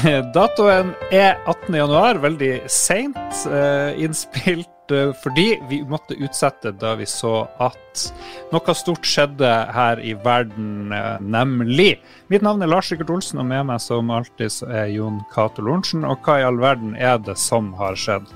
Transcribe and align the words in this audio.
Datoen 0.34 0.92
er 1.12 1.38
18.1, 1.48 2.20
veldig 2.22 2.50
seint 2.70 3.40
uh, 3.50 3.90
innspilt 4.00 4.92
uh, 4.94 5.10
fordi 5.22 5.58
vi 5.68 5.80
måtte 5.88 6.16
utsette 6.20 6.72
da 6.80 6.94
vi 6.98 7.08
så 7.08 7.42
at 7.60 8.04
noe 8.52 8.76
stort 8.76 9.08
skjedde 9.08 9.50
her 9.74 10.00
i 10.00 10.14
verden, 10.24 10.94
uh, 10.94 11.18
nemlig 11.20 11.98
Mitt 12.32 12.44
navn 12.46 12.62
er 12.64 12.70
Lars 12.70 12.92
Rikard 12.92 13.12
Olsen, 13.12 13.42
og 13.42 13.50
med 13.50 13.66
meg 13.72 13.82
som 13.82 14.12
alltid 14.14 14.62
er 14.70 14.92
Jon 14.94 15.20
Cato 15.34 15.64
Lorentzen. 15.66 16.06
Og 16.06 16.22
hva 16.24 16.38
i 16.38 16.46
all 16.46 16.60
verden 16.62 16.94
er 16.94 17.18
det 17.26 17.36
som 17.40 17.72
har 17.80 17.98
skjedd? 17.98 18.30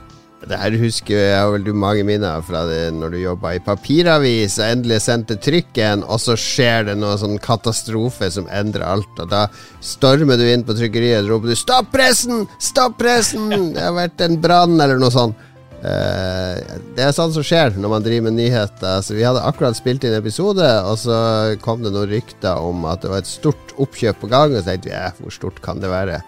Det 0.48 0.58
her 0.60 0.76
husker 0.76 1.16
jeg 1.16 1.38
har 1.38 1.52
veldig 1.54 1.74
mange 1.76 2.04
minner 2.06 2.42
fra 2.44 2.64
det 2.68 2.90
når 2.96 3.14
du 3.14 3.18
jobba 3.22 3.54
i 3.56 3.62
papiravis 3.64 4.58
og 4.60 4.66
endelig 4.66 5.00
sendte 5.04 5.38
trykken, 5.40 6.04
og 6.04 6.20
så 6.20 6.36
skjer 6.38 6.90
det 6.90 6.98
noe 7.00 7.16
sånn 7.20 7.38
katastrofe 7.42 8.28
som 8.34 8.50
endrer 8.52 8.84
alt. 8.86 9.22
Og 9.22 9.30
da 9.30 9.46
stormer 9.84 10.40
du 10.40 10.44
inn 10.48 10.66
på 10.66 10.76
trykkeriet 10.76 11.24
og 11.24 11.32
roper 11.32 11.54
du 11.54 11.56
'Stopp 11.56 11.90
pressen! 11.94 12.44
Stopp 12.60 12.98
pressen!' 13.00 13.72
Det 13.74 13.82
har 13.82 13.96
vært 13.96 14.20
en 14.26 14.40
brann, 14.40 14.76
eller 14.80 15.00
noe 15.00 15.14
sånt. 15.14 15.50
Uh, 15.84 16.56
det 16.96 17.02
er 17.04 17.12
sånn 17.12 17.32
som 17.34 17.44
skjer 17.44 17.74
når 17.76 17.90
man 17.92 18.04
driver 18.04 18.30
med 18.30 18.38
nyheter. 18.38 19.02
Så 19.04 19.16
Vi 19.16 19.24
hadde 19.26 19.44
akkurat 19.44 19.76
spilt 19.76 20.04
inn 20.04 20.16
episode, 20.16 20.64
og 20.88 20.96
så 21.00 21.16
kom 21.60 21.84
det 21.84 21.92
noen 21.92 22.08
rykter 22.08 22.56
om 22.56 22.86
at 22.88 23.04
det 23.04 23.12
var 23.12 23.20
et 23.20 23.28
stort 23.28 23.76
oppkjøp 23.76 24.22
på 24.22 24.32
gang. 24.32 24.54
Og 24.54 24.62
så 24.62 24.72
tenkte 24.72 24.92
vi 24.92 25.24
hvor 25.24 25.36
stort 25.36 25.60
kan 25.64 25.80
det 25.84 25.92
være? 25.92 26.22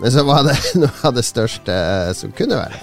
Men 0.00 0.12
så 0.12 0.24
var 0.28 0.44
det 0.44 0.56
noe 0.82 0.92
av 1.04 1.16
det 1.16 1.24
største 1.24 1.74
som 2.16 2.32
kunne 2.36 2.60
være. 2.60 2.80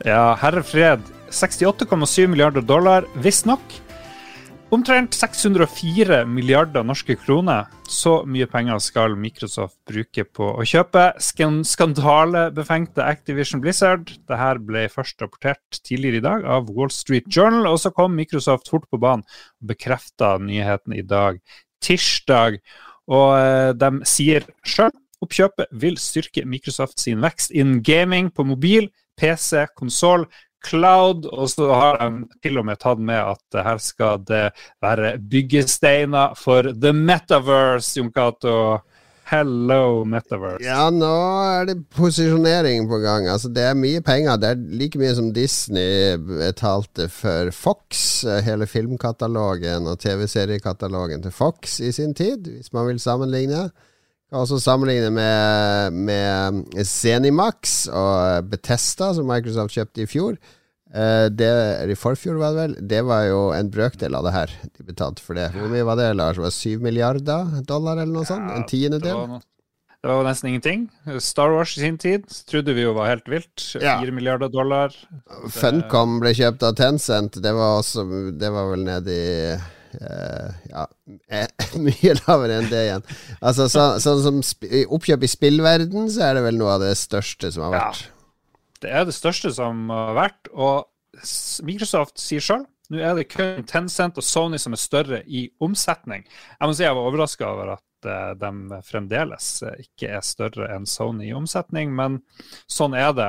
Ja, 0.00 0.32
herre 0.40 0.62
fred. 0.64 1.02
68,7 1.30 2.26
milliarder 2.32 2.64
dollar, 2.64 3.04
visstnok. 3.20 3.60
Omtrent 4.72 5.12
604 5.14 6.22
milliarder 6.24 6.86
norske 6.86 7.18
kroner. 7.20 7.66
Så 7.90 8.22
mye 8.24 8.46
penger 8.48 8.78
skal 8.80 9.16
Microsoft 9.18 9.76
bruke 9.90 10.24
på 10.24 10.46
å 10.56 10.64
kjøpe 10.64 11.02
skandalebefengte 11.20 13.04
Activision 13.04 13.60
Blizzard. 13.60 14.08
Dette 14.08 14.54
ble 14.64 14.86
først 14.88 15.20
rapportert 15.20 15.82
tidligere 15.84 16.22
i 16.22 16.24
dag 16.24 16.48
av 16.48 16.72
Wall 16.72 16.94
Street 16.94 17.28
Journal, 17.28 17.68
og 17.68 17.82
så 17.82 17.92
kom 17.92 18.16
Microsoft 18.16 18.72
fort 18.72 18.88
på 18.88 19.02
banen 19.02 19.26
og 19.26 19.74
bekrefta 19.74 20.38
nyheten 20.40 20.96
i 20.96 21.04
dag, 21.04 21.42
tirsdag. 21.84 22.56
Og 23.10 23.36
eh, 23.36 23.74
de 23.76 23.92
sier 24.08 24.48
sjøl 24.64 24.94
oppkjøpet 25.20 25.68
vil 25.82 25.98
styrke 26.00 26.46
Microsoft 26.48 27.02
sin 27.02 27.20
vekst 27.20 27.52
innen 27.52 27.82
gaming 27.84 28.30
på 28.32 28.46
mobil, 28.48 28.88
PC, 29.20 29.66
konsoll, 29.76 30.26
cloud, 30.66 31.26
og 31.28 31.48
så 31.52 31.70
har 31.72 32.00
de 32.00 32.26
til 32.44 32.60
og 32.60 32.66
med 32.68 32.80
tatt 32.80 33.00
med 33.00 33.20
at 33.20 33.62
her 33.64 33.80
skal 33.80 34.24
det 34.28 34.46
være 34.82 35.18
byggesteiner 35.30 36.36
for 36.36 36.72
the 36.72 36.92
metaverse, 36.96 37.98
Jon 37.98 38.12
Cato. 38.12 38.56
Hello, 39.30 40.02
Metaverse. 40.10 40.64
Ja, 40.66 40.88
nå 40.90 41.08
er 41.46 41.68
det 41.68 41.76
posisjonering 41.94 42.88
på 42.90 42.98
gang. 42.98 43.28
Altså, 43.30 43.46
det 43.54 43.62
er 43.62 43.76
mye 43.78 44.00
penger. 44.02 44.40
Det 44.42 44.48
er 44.48 44.64
like 44.80 44.98
mye 44.98 45.12
som 45.14 45.28
Disney 45.30 46.16
betalte 46.18 47.06
for 47.14 47.52
Fox, 47.54 48.24
hele 48.42 48.66
filmkatalogen 48.66 49.86
og 49.86 50.00
TV-seriekatalogen 50.02 51.22
til 51.22 51.36
Fox 51.36 51.78
i 51.78 51.92
sin 51.94 52.10
tid, 52.18 52.50
hvis 52.56 52.72
man 52.74 52.90
vil 52.90 52.98
sammenligne. 52.98 53.68
Kan 54.30 54.44
også 54.44 54.60
sammenligne 54.62 55.10
med, 55.10 55.96
med 56.06 56.86
Zenimax 56.86 57.88
og 57.90 58.46
Betesta, 58.46 59.10
som 59.16 59.26
Microsoft 59.26 59.74
kjøpte 59.74 60.04
i 60.04 60.06
fjor. 60.06 60.36
Uh, 60.90 61.26
det, 61.34 61.50
I 61.90 61.96
forfjor, 61.98 62.38
var 62.38 62.54
det 62.54 62.62
vel. 62.62 62.76
Det 62.92 63.00
var 63.06 63.24
jo 63.26 63.40
en 63.54 63.70
brøkdel 63.74 64.14
av 64.14 64.26
det 64.26 64.34
her 64.34 64.54
de 64.70 64.86
betalte 64.86 65.22
for 65.22 65.38
det. 65.38 65.48
Hvor 65.56 65.70
mye 65.70 65.86
var 65.86 65.98
det, 65.98 66.12
Lars? 66.18 66.38
Var 66.38 66.50
det 66.50 66.58
7 66.58 66.82
milliarder 66.82 67.56
dollar, 67.66 67.98
eller 67.98 68.14
noe 68.14 68.26
sånt? 68.26 68.52
en 68.54 68.66
tiendedel? 68.70 69.40
Det 70.00 70.08
var, 70.08 70.22
nesten 70.24 70.52
ingenting. 70.52 70.86
Star 71.20 71.50
Wars 71.52 71.74
i 71.76 71.82
sin 71.82 71.98
tid 72.00 72.22
trodde 72.48 72.72
vi 72.78 72.86
jo 72.86 72.94
var 72.96 73.10
helt 73.10 73.26
vilt. 73.28 73.66
4 73.74 73.82
ja. 73.82 73.98
milliarder 74.14 74.48
dollar. 74.48 74.94
Funcom 75.58 76.20
ble 76.22 76.32
kjøpt 76.38 76.64
av 76.70 76.78
Tencent. 76.78 77.42
Det 77.42 77.52
var, 77.52 77.82
også, 77.82 78.06
det 78.30 78.54
var 78.54 78.70
vel 78.70 78.86
nede 78.86 79.18
i 79.18 79.34
Uh, 79.98 80.50
ja, 80.70 80.86
mye 81.86 82.14
lavere 82.22 82.60
enn 82.60 82.70
det 82.70 82.84
igjen. 82.86 83.06
Altså 83.40 83.66
Sånn 83.72 83.98
så, 84.02 84.16
som 84.22 84.40
oppkjøp 84.96 85.26
i 85.26 85.30
spillverden, 85.30 86.10
så 86.12 86.28
er 86.28 86.38
det 86.38 86.46
vel 86.46 86.60
noe 86.60 86.76
av 86.76 86.84
det 86.84 86.94
største 87.00 87.50
som 87.54 87.66
har 87.66 87.76
vært. 87.76 88.04
Ja, 88.06 88.66
det 88.84 88.92
er 88.96 89.08
det 89.08 89.16
største 89.16 89.52
som 89.56 89.88
har 89.92 90.14
vært, 90.18 90.52
og 90.54 90.86
Microsoft 91.66 92.20
sier 92.22 92.44
sjøl 92.44 92.68
nå 92.90 92.98
er 92.98 93.14
det 93.14 93.28
kun 93.30 93.62
Tencent 93.70 94.18
og 94.18 94.26
Sony 94.26 94.58
som 94.58 94.74
er 94.74 94.80
større 94.82 95.20
i 95.30 95.44
omsetning. 95.62 96.24
Jeg 96.26 96.66
må 96.66 96.74
si 96.74 96.82
jeg 96.82 96.96
var 96.96 97.06
overraska 97.06 97.46
over 97.46 97.76
at 97.76 98.08
uh, 98.08 98.32
de 98.34 98.80
fremdeles 98.86 99.50
ikke 99.78 100.10
er 100.16 100.26
større 100.26 100.66
enn 100.74 100.88
Sony 100.90 101.28
i 101.28 101.36
omsetning, 101.36 101.94
men 101.94 102.18
sånn 102.66 102.96
er 102.98 103.14
det 103.14 103.28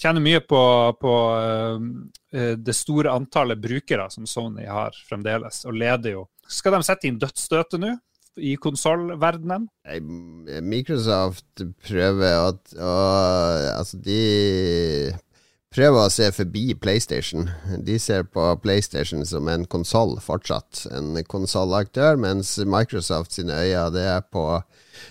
tjener 0.00 0.24
mye 0.24 0.40
på, 0.44 0.60
på 1.00 1.14
uh, 1.34 2.54
det 2.56 2.76
store 2.76 3.12
antallet 3.14 3.60
brukere 3.62 4.08
som 4.10 4.26
Sony 4.26 4.66
har 4.66 4.96
fremdeles, 5.08 5.62
og 5.68 5.78
leder 5.78 6.18
jo. 6.18 6.26
Skal 6.50 6.76
de 6.76 6.82
sette 6.86 7.08
inn 7.08 7.20
dødsstøtet 7.20 7.80
nå? 7.82 7.94
I 8.34 8.56
konsollverdenen? 8.58 9.68
Microsoft 10.66 11.62
prøver 11.86 12.48
at 12.50 12.72
å 12.74 12.94
Altså, 13.76 14.00
de 14.02 15.14
prøver 15.74 16.06
å 16.06 16.12
se 16.12 16.30
forbi 16.34 16.68
PlayStation. 16.78 17.48
De 17.86 17.98
ser 17.98 18.26
på 18.30 18.46
PlayStation 18.62 19.24
som 19.26 19.48
en 19.50 19.66
konsoll 19.66 20.16
fortsatt, 20.22 20.86
en 20.94 21.18
konsollaktør, 21.30 22.18
mens 22.20 22.56
Microsoft 22.62 23.34
sine 23.34 23.56
øyne 23.64 23.88
det 23.94 24.06
er 24.14 24.24
på 24.30 24.46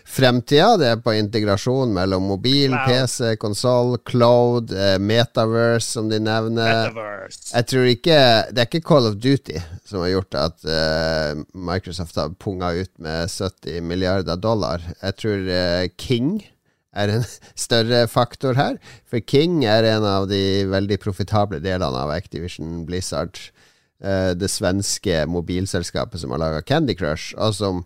fremtida. 0.07 0.78
Det 0.79 0.90
er 0.94 1.02
på 1.03 1.16
integrasjon 1.18 1.91
mellom 1.96 2.28
mobil, 2.31 2.72
wow. 2.72 2.85
PC, 2.88 3.35
konsoll, 3.41 3.97
cloud, 4.07 4.72
eh, 4.72 4.96
metaverse, 5.00 5.90
som 5.97 6.09
de 6.12 6.22
nevner. 6.23 6.90
Metaverse. 6.90 7.52
Jeg 7.53 7.69
tror 7.72 7.90
ikke 7.91 8.19
Det 8.53 8.62
er 8.62 8.69
ikke 8.69 8.88
Call 8.88 9.07
of 9.09 9.19
Duty 9.22 9.59
som 9.88 10.03
har 10.03 10.13
gjort 10.13 10.35
at 10.40 10.66
uh, 10.66 11.44
Microsoft 11.53 12.18
har 12.18 12.34
punga 12.40 12.72
ut 12.73 12.91
med 13.03 13.29
70 13.29 13.84
milliarder 13.85 14.40
dollar. 14.40 14.84
Jeg 15.02 15.19
tror 15.22 15.47
uh, 15.47 15.85
King 16.00 16.41
er 16.94 17.14
en 17.14 17.28
større 17.66 18.06
faktor 18.12 18.58
her. 18.59 18.80
For 19.09 19.24
King 19.24 19.64
er 19.66 19.88
en 19.90 20.08
av 20.08 20.30
de 20.31 20.66
veldig 20.72 21.00
profitable 21.04 21.62
delene 21.64 22.06
av 22.06 22.14
Activision 22.16 22.84
Blizzard. 22.90 23.40
Uh, 24.04 24.34
det 24.36 24.52
svenske 24.52 25.24
mobilselskapet 25.32 26.20
som 26.20 26.34
har 26.36 26.42
laga 26.42 26.64
Candy 26.68 26.96
Crush, 27.00 27.32
og 27.40 27.56
som 27.56 27.86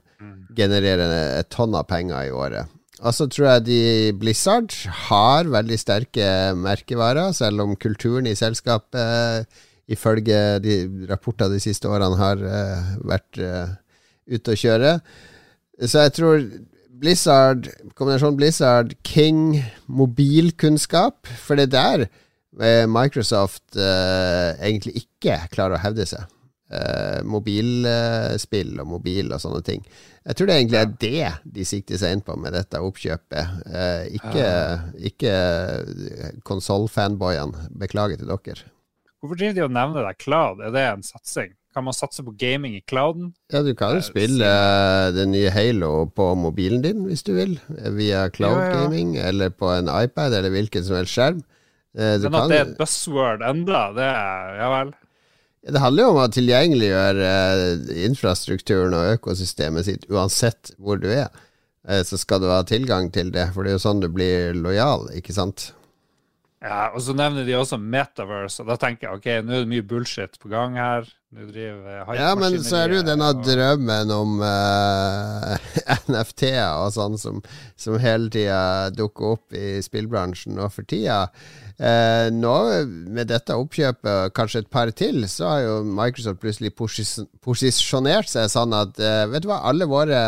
genererer 0.57 1.11
et 1.37 1.49
tonn 1.53 1.75
av 1.77 1.85
penger 1.89 2.29
i 2.29 2.33
året. 2.33 2.73
Og 2.97 3.13
så 3.13 3.27
tror 3.29 3.47
jeg 3.51 3.65
de 3.67 3.81
Blizzard 4.17 4.73
har 5.07 5.49
veldig 5.53 5.77
sterke 5.77 6.29
merkevarer, 6.57 7.29
selv 7.37 7.61
om 7.61 7.75
kulturen 7.77 8.25
i 8.25 8.37
selskapet, 8.37 9.45
ifølge 9.87 10.39
de 10.63 10.79
rapporter 11.09 11.51
de 11.53 11.61
siste 11.61 11.89
årene, 11.89 12.17
har 12.17 12.41
uh, 12.41 12.95
vært 13.07 13.37
uh, 13.37 13.75
ute 14.27 14.55
å 14.55 14.59
kjøre. 14.59 14.97
Så 15.85 16.07
jeg 16.07 16.15
tror 16.17 16.41
Blizzard, 16.97 17.67
kombinasjonen 17.97 18.39
Blizzard, 18.39 18.95
King, 19.05 19.59
mobilkunnskap 19.85 21.29
For 21.41 21.59
det 21.59 21.69
er 21.69 22.07
der 22.07 22.87
Microsoft 22.89 23.75
uh, 23.77 24.55
egentlig 24.65 25.03
ikke 25.03 25.35
klarer 25.53 25.77
å 25.77 25.83
hevde 25.83 26.07
seg 26.09 26.23
eh, 26.71 27.23
mobilspill 27.27 28.77
og 28.81 28.89
mobil 28.95 29.31
og 29.33 29.41
sånne 29.41 29.63
ting. 29.65 29.83
Jeg 30.27 30.37
tror 30.37 30.49
det 30.49 30.57
egentlig 30.57 30.79
er 30.79 30.95
det 31.03 31.51
de 31.57 31.67
sikter 31.67 32.01
seg 32.01 32.15
inn 32.15 32.23
på 32.25 32.35
med 32.39 32.55
dette 32.57 32.81
oppkjøpet. 32.83 33.59
Eh, 33.71 34.17
ikke 34.19 34.49
ikke 35.11 35.35
konsollfanboyene. 36.47 37.69
Beklager 37.79 38.19
til 38.19 38.31
dere. 38.31 38.67
Hvorfor 39.17 39.39
driver 39.39 39.55
de 39.57 39.65
og 39.65 39.73
nevner 39.73 40.09
det? 40.09 40.17
Cloud, 40.21 40.61
er 40.61 40.75
det 40.75 40.83
en 40.91 41.05
satsing? 41.05 41.55
Kan 41.77 41.85
man 41.85 41.93
satse 41.93 42.23
på 42.25 42.31
gaming 42.33 42.73
i 42.73 42.81
clouden? 42.81 43.27
Ja, 43.53 43.59
du 43.61 43.75
kan 43.77 43.93
jo 43.93 44.01
spille 44.01 44.47
uh, 44.49 45.11
det 45.13 45.27
nye 45.29 45.51
Halo 45.53 46.07
på 46.09 46.31
mobilen 46.33 46.81
din 46.81 47.03
hvis 47.05 47.21
du 47.27 47.35
vil. 47.35 47.53
Via 47.93 48.23
cloud 48.33 48.57
ja, 48.57 48.63
ja. 48.65 48.79
gaming, 48.79 49.11
eller 49.21 49.53
på 49.53 49.69
en 49.69 49.85
iPad, 49.85 50.33
eller 50.39 50.49
hvilken 50.55 50.87
som 50.87 50.97
helst 50.97 51.13
skjerm. 51.13 51.43
Uh, 51.93 52.17
Men 52.23 52.39
at 52.39 52.49
det 52.49 52.57
er 52.57 52.65
et 52.71 52.79
buzzword 52.79 53.45
enda, 53.45 53.83
det 53.93 54.09
er 54.09 54.57
Ja 54.57 54.71
vel. 54.73 54.95
Det 55.67 55.83
handler 55.83 56.07
jo 56.07 56.15
om 56.15 56.19
å 56.23 56.27
tilgjengeliggjøre 56.33 57.31
infrastrukturen 58.07 58.97
og 58.97 59.13
økosystemet 59.19 59.85
sitt 59.85 60.09
uansett 60.09 60.73
hvor 60.81 60.97
du 60.97 61.11
er. 61.11 61.29
Så 62.07 62.17
skal 62.17 62.41
du 62.41 62.49
ha 62.49 62.63
tilgang 62.65 63.11
til 63.13 63.29
det, 63.35 63.49
for 63.53 63.61
det 63.61 63.73
er 63.73 63.77
jo 63.77 63.85
sånn 63.85 64.01
du 64.01 64.07
blir 64.11 64.57
lojal, 64.57 65.09
ikke 65.19 65.35
sant? 65.35 65.73
Ja, 66.67 66.89
og 66.91 66.99
så 67.03 67.13
nevner 67.15 67.45
de 67.47 67.55
også 67.55 67.77
Metaverse, 67.79 68.59
og 68.63 68.67
da 68.71 68.75
tenker 68.81 69.07
jeg 69.07 69.19
ok, 69.19 69.27
nå 69.45 69.55
er 69.55 69.63
det 69.63 69.71
mye 69.71 69.85
bullshit 69.87 70.35
på 70.41 70.49
gang 70.51 70.75
her. 70.75 71.07
Nå 71.35 71.45
driver 71.49 72.15
Ja, 72.15 72.31
men 72.39 72.57
så 72.63 72.81
er 72.81 72.91
det 72.91 72.99
jo 73.01 73.05
denne 73.07 73.29
og... 73.33 73.41
drømmen 73.43 74.11
om 74.15 74.37
uh, 74.39 75.55
eh, 75.55 76.03
NFT-er 76.11 76.79
og 76.81 76.93
sånn 76.95 77.17
som, 77.19 77.41
som 77.79 77.97
hele 77.99 78.31
tida 78.31 78.91
dukker 78.95 79.33
opp 79.35 79.55
i 79.55 79.77
spillbransjen 79.83 80.55
nå 80.55 80.67
for 80.73 80.87
tida. 80.87 81.25
Uh, 81.77 82.27
nå, 82.33 82.55
med 83.15 83.31
dette 83.31 83.55
oppkjøpet, 83.55 84.35
kanskje 84.35 84.63
et 84.65 84.71
par 84.71 84.91
til, 84.95 85.23
så 85.31 85.51
har 85.51 85.65
jo 85.65 85.81
Microsoft 85.87 86.43
plutselig 86.43 86.73
posis 86.79 87.17
posisjonert 87.43 88.31
seg 88.31 88.47
sånn 88.51 88.75
at 88.75 88.97
uh, 89.03 89.27
Vet 89.31 89.45
du 89.45 89.51
hva, 89.51 89.61
alle 89.67 89.87
våre 89.87 90.23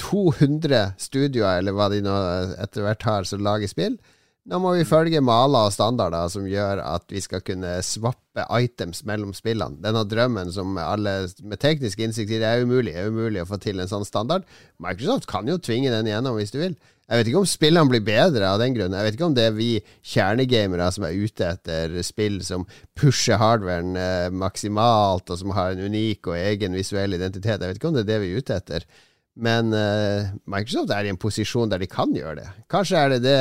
200 0.00 0.96
studioer, 1.00 1.60
eller 1.60 1.76
hva 1.76 1.92
de 1.92 2.00
nå 2.04 2.16
etter 2.60 2.84
hvert 2.84 3.08
har, 3.08 3.28
som 3.28 3.44
lager 3.44 3.70
spill. 3.70 4.00
Nå 4.50 4.58
må 4.58 4.72
vi 4.74 4.82
følge 4.82 5.20
maler 5.22 5.68
og 5.68 5.74
standarder 5.74 6.30
som 6.32 6.48
gjør 6.50 6.80
at 6.82 7.04
vi 7.12 7.20
skal 7.22 7.44
kunne 7.46 7.76
swappe 7.86 8.42
items 8.58 9.04
mellom 9.06 9.30
spillene. 9.36 9.78
Denne 9.84 10.02
drømmen 10.08 10.50
som 10.50 10.74
alle 10.82 11.12
med 11.46 11.60
teknisk 11.62 12.02
innsikt 12.02 12.32
sier 12.32 12.42
er 12.48 12.64
umulig, 12.66 12.96
er 12.98 13.12
umulig 13.12 13.44
å 13.44 13.46
få 13.46 13.60
til 13.62 13.78
en 13.78 13.90
sånn 13.90 14.06
standard. 14.08 14.42
Microsoft 14.82 15.28
kan 15.30 15.46
jo 15.46 15.60
tvinge 15.62 15.92
den 15.94 16.10
igjennom 16.10 16.40
hvis 16.40 16.50
du 16.50 16.58
vil. 16.58 16.74
Jeg 17.06 17.20
vet 17.20 17.30
ikke 17.30 17.42
om 17.44 17.46
spillene 17.52 17.92
blir 17.92 18.02
bedre 18.06 18.50
av 18.50 18.58
den 18.62 18.74
grunn. 18.74 18.94
Jeg 18.98 19.06
vet 19.06 19.16
ikke 19.18 19.28
om 19.28 19.38
det 19.38 19.46
er 19.46 19.54
vi 19.54 19.70
kjernegamere 20.10 20.90
som 20.96 21.06
er 21.06 21.22
ute 21.22 21.48
etter 21.52 21.96
spill 22.06 22.40
som 22.46 22.66
pusher 22.98 23.38
hardwaren 23.38 23.94
eh, 24.00 24.28
maksimalt, 24.32 25.30
og 25.30 25.38
som 25.38 25.54
har 25.54 25.76
en 25.76 25.86
unik 25.86 26.32
og 26.32 26.38
egen 26.40 26.74
visuell 26.78 27.14
identitet. 27.14 27.60
Jeg 27.60 27.68
vet 27.68 27.78
ikke 27.78 27.92
om 27.92 27.98
det 27.98 28.06
er 28.08 28.10
det 28.14 28.20
vi 28.24 28.32
er 28.32 28.42
ute 28.42 28.58
etter. 28.58 28.90
Men 29.32 29.72
uh, 29.72 30.28
Microsoft 30.44 30.92
er 30.92 31.06
i 31.06 31.12
en 31.12 31.20
posisjon 31.20 31.70
der 31.72 31.80
de 31.80 31.88
kan 31.88 32.10
gjøre 32.12 32.36
det. 32.42 32.48
Kanskje 32.72 32.98
er 33.00 33.14
det 33.14 33.22
det 33.24 33.38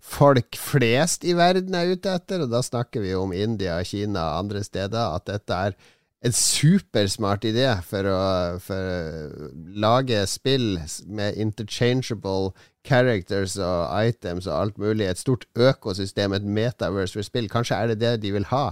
folk 0.00 0.56
flest 0.56 1.26
i 1.28 1.34
verden 1.36 1.76
er 1.76 1.92
ute 1.92 2.14
etter, 2.16 2.46
og 2.46 2.54
da 2.54 2.62
snakker 2.64 3.04
vi 3.04 3.12
om 3.18 3.34
India, 3.36 3.76
Kina 3.84 4.30
og 4.30 4.46
andre 4.46 4.64
steder, 4.64 5.12
at 5.18 5.28
dette 5.28 5.60
er 5.68 5.76
en 6.24 6.32
supersmart 6.34 7.44
idé 7.46 7.68
for 7.86 8.08
å, 8.08 8.20
for 8.64 9.52
lage 9.76 10.22
spill 10.30 10.78
med 11.04 11.36
interchangeable 11.38 12.54
characters 12.86 13.58
og 13.60 13.90
items 14.08 14.48
og 14.48 14.56
alt 14.56 14.80
mulig. 14.80 15.06
Et 15.10 15.20
stort 15.20 15.44
økosystem, 15.52 16.32
et 16.32 16.46
metaverse 16.46 17.18
for 17.18 17.26
spill. 17.26 17.50
Kanskje 17.52 17.78
er 17.78 17.92
det 17.92 18.00
det 18.00 18.14
de 18.24 18.32
vil 18.38 18.48
ha 18.50 18.70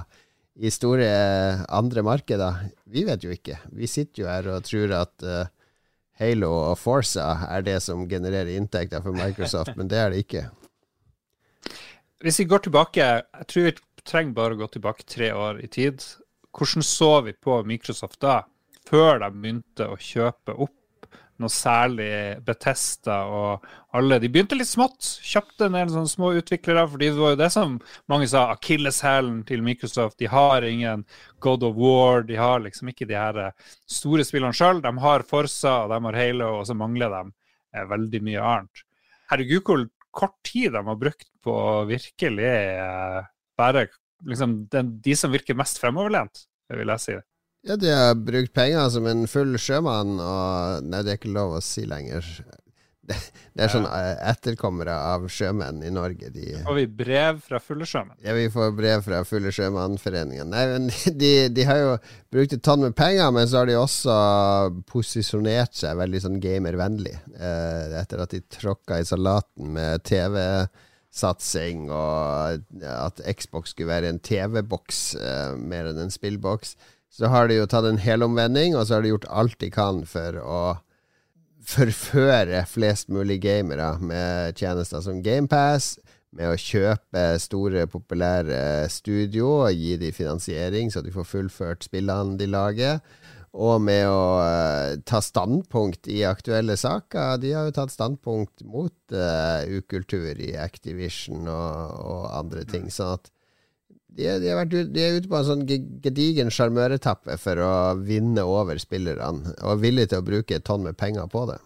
i 0.55 0.71
store 0.73 1.11
andre 1.69 2.07
markeder? 2.07 2.65
Vi 2.89 3.05
vet 3.07 3.27
jo 3.27 3.35
ikke. 3.35 3.59
Vi 3.75 3.91
sitter 3.91 4.25
jo 4.25 4.31
her 4.31 4.51
og 4.55 4.65
tror 4.67 4.97
at 5.03 5.29
uh, 5.29 5.45
Halo 6.21 6.51
og 6.71 6.77
Forza 6.79 7.25
er 7.51 7.65
det 7.67 7.81
som 7.83 8.05
genererer 8.09 8.53
inntekter 8.55 9.03
for 9.03 9.17
Microsoft, 9.17 9.75
men 9.79 9.91
det 9.91 9.99
er 9.99 10.13
det 10.13 10.23
ikke. 10.23 10.45
Hvis 12.23 12.39
vi 12.41 12.47
går 12.49 12.65
tilbake, 12.65 13.03
jeg 13.03 13.49
tror 13.51 13.67
vi 13.67 13.75
trenger 14.07 14.37
bare 14.37 14.55
å 14.55 14.61
gå 14.63 14.69
tilbake 14.77 15.07
tre 15.11 15.33
år 15.35 15.59
i 15.65 15.69
tid. 15.69 16.05
Hvordan 16.55 16.87
så 16.87 17.11
vi 17.27 17.35
på 17.35 17.59
Microsoft 17.67 18.21
da, 18.23 18.45
før 18.87 19.19
de 19.25 19.31
begynte 19.35 19.89
å 19.91 19.99
kjøpe 19.99 20.55
opp 20.55 20.77
noe 21.43 21.51
særlig 21.51 22.09
Betesta 22.47 23.17
og 23.27 23.65
alle. 23.97 24.21
De 24.23 24.31
begynte 24.31 24.59
litt 24.59 24.71
smått. 24.71 25.09
Kjøpte 25.27 25.67
en 25.67 25.77
del 25.79 25.91
sånne 25.93 26.11
små 26.11 26.31
utviklere. 26.39 26.87
fordi 26.91 27.11
det 27.11 27.21
var 27.21 27.35
jo 27.35 27.41
det 27.41 27.51
som 27.55 27.79
mange 28.11 28.29
sa, 28.31 28.47
akilleshælen 28.55 29.43
til 29.49 29.65
Microsoft. 29.67 30.19
De 30.19 30.31
har 30.31 30.63
ingen 30.63 31.05
God 31.41 31.67
of 31.67 31.77
War, 31.77 32.23
de 32.23 32.37
har 32.37 32.61
liksom 32.61 32.89
ikke 32.93 33.09
de 33.11 33.19
her 33.19 33.41
eh, 33.49 33.75
store 33.87 34.25
spillene 34.25 34.55
sjøl. 34.55 34.83
De 34.85 34.95
har 35.07 35.27
Forsa 35.29 35.85
og 35.85 35.91
de 35.95 36.01
har 36.07 36.21
Halo, 36.23 36.61
og 36.61 36.67
så 36.69 36.79
mangler 36.79 37.11
de 37.11 37.35
eh, 37.75 37.87
veldig 37.91 38.23
mye 38.23 38.47
annet. 38.55 38.87
Herregud, 39.33 39.63
hvor 39.67 39.87
kort 40.15 40.39
tid 40.47 40.73
de 40.73 40.85
har 40.87 40.99
brukt 41.01 41.29
på 41.43 41.53
å 41.53 41.85
virkelig 41.89 42.51
bare 43.59 43.85
være 43.85 43.89
liksom, 44.31 44.57
den, 44.73 44.99
de 45.03 45.17
som 45.19 45.33
virker 45.35 45.57
mest 45.59 45.81
fremoverlent, 45.83 46.47
vil 46.73 46.93
jeg 46.95 47.03
si. 47.03 47.17
Ja, 47.65 47.77
de 47.81 47.89
har 47.89 48.15
brukt 48.15 48.53
penger 48.53 48.91
som 48.93 49.07
en 49.09 49.25
full 49.31 49.57
sjømann, 49.57 50.19
og 50.21 50.85
Nei, 50.85 51.01
det 51.01 51.15
er 51.15 51.21
ikke 51.21 51.33
lov 51.33 51.57
å 51.57 51.65
si 51.65 51.87
lenger. 51.89 52.27
Det, 53.05 53.17
det 53.53 53.65
er 53.67 53.73
sånn 53.73 53.87
eh, 53.89 54.15
etterkommere 54.31 54.93
av 55.13 55.25
sjømenn 55.33 55.83
i 55.85 55.91
Norge. 55.93 56.31
De, 56.33 56.59
får 56.65 56.79
vi 56.79 56.85
brev 57.01 57.41
fra 57.45 57.61
Fulle 57.61 57.89
sjømenn? 57.89 58.17
Ja, 58.25 58.33
vi 58.37 58.47
får 58.53 58.73
brev 58.77 59.05
fra 59.05 59.23
Fulle 59.29 59.53
sjømannforeningen. 59.53 60.53
Nei, 60.53 60.65
men 60.75 60.89
de, 61.21 61.33
de, 61.57 61.67
har 61.69 61.81
jo 61.81 61.91
brukt 62.33 62.57
et 62.57 62.65
tonn 62.65 62.85
med 62.85 62.97
penger, 62.97 63.29
men 63.37 63.49
så 63.49 63.63
har 63.63 63.69
de 63.69 63.77
også 63.81 64.17
posisjonert 64.89 65.77
seg 65.77 66.01
veldig 66.01 66.25
sånn 66.25 66.41
gamervennlig. 66.45 67.17
Eh, 67.37 67.97
etter 68.01 68.25
at 68.25 68.33
de 68.37 68.41
tråkka 68.59 69.01
i 69.01 69.09
salaten 69.09 69.73
med 69.77 70.05
TV-satsing, 70.09 71.89
og 71.93 72.65
at 72.93 73.25
Xbox 73.37 73.73
skulle 73.73 73.93
være 73.93 74.13
en 74.13 74.21
TV-boks 74.25 75.05
eh, 75.21 75.55
mer 75.61 75.93
enn 75.93 76.05
en 76.07 76.13
spillboks 76.13 76.77
så 77.15 77.31
har 77.31 77.47
de 77.49 77.61
jo 77.61 77.69
tatt 77.71 77.87
en 77.87 78.01
helomvending, 78.03 78.75
og 78.75 78.89
så 78.89 78.97
har 78.97 79.05
de 79.05 79.13
gjort 79.13 79.29
alt 79.31 79.59
de 79.63 79.71
kan 79.71 80.03
for 80.09 80.41
å 80.43 80.63
forføre 81.65 82.65
flest 82.69 83.13
mulig 83.13 83.39
gamere 83.45 83.95
med 84.03 84.59
tjenester 84.59 85.05
som 85.05 85.23
GamePass, 85.25 85.95
med 86.35 86.51
å 86.51 86.59
kjøpe 86.59 87.23
store, 87.39 87.87
populære 87.87 88.89
studio 88.91 89.61
og 89.63 89.79
gi 89.79 89.95
dem 90.01 90.17
finansiering, 90.17 90.91
så 90.91 91.05
de 91.05 91.15
får 91.15 91.31
fullført 91.31 91.87
spillene 91.87 92.35
de 92.41 92.51
lager. 92.51 92.99
Og 93.55 93.79
med 93.87 94.09
å 94.11 94.23
uh, 94.43 94.97
ta 95.07 95.21
standpunkt 95.23 96.09
i 96.11 96.25
aktuelle 96.27 96.75
saker. 96.75 97.37
De 97.39 97.53
har 97.55 97.69
jo 97.69 97.77
tatt 97.77 97.95
standpunkt 97.95 98.65
mot 98.67 99.15
uh, 99.15 99.63
ukultur 99.71 100.35
i 100.43 100.57
Activision 100.59 101.47
og, 101.47 102.01
og 102.03 102.25
andre 102.35 102.65
ting. 102.67 102.91
sånn 102.91 103.15
at 103.15 103.31
de, 104.15 104.27
de, 104.43 104.51
vært, 104.55 104.75
de, 104.95 105.03
er 105.03 105.19
ute 105.19 105.31
på 105.31 105.39
en 105.39 105.47
sånn 105.49 105.67
gedigen 105.67 106.53
sjarmøretappe 106.55 107.39
for 107.43 107.61
å 107.63 107.75
vinne 107.99 108.45
over 108.47 108.79
spillerne, 108.83 109.55
og 109.61 109.77
er 109.77 109.83
villige 109.83 110.13
til 110.13 110.23
å 110.23 110.27
bruke 110.27 110.59
et 110.59 110.67
tonn 110.67 110.87
med 110.87 110.99
penger 111.01 111.31
på 111.33 111.47
det. 111.51 111.61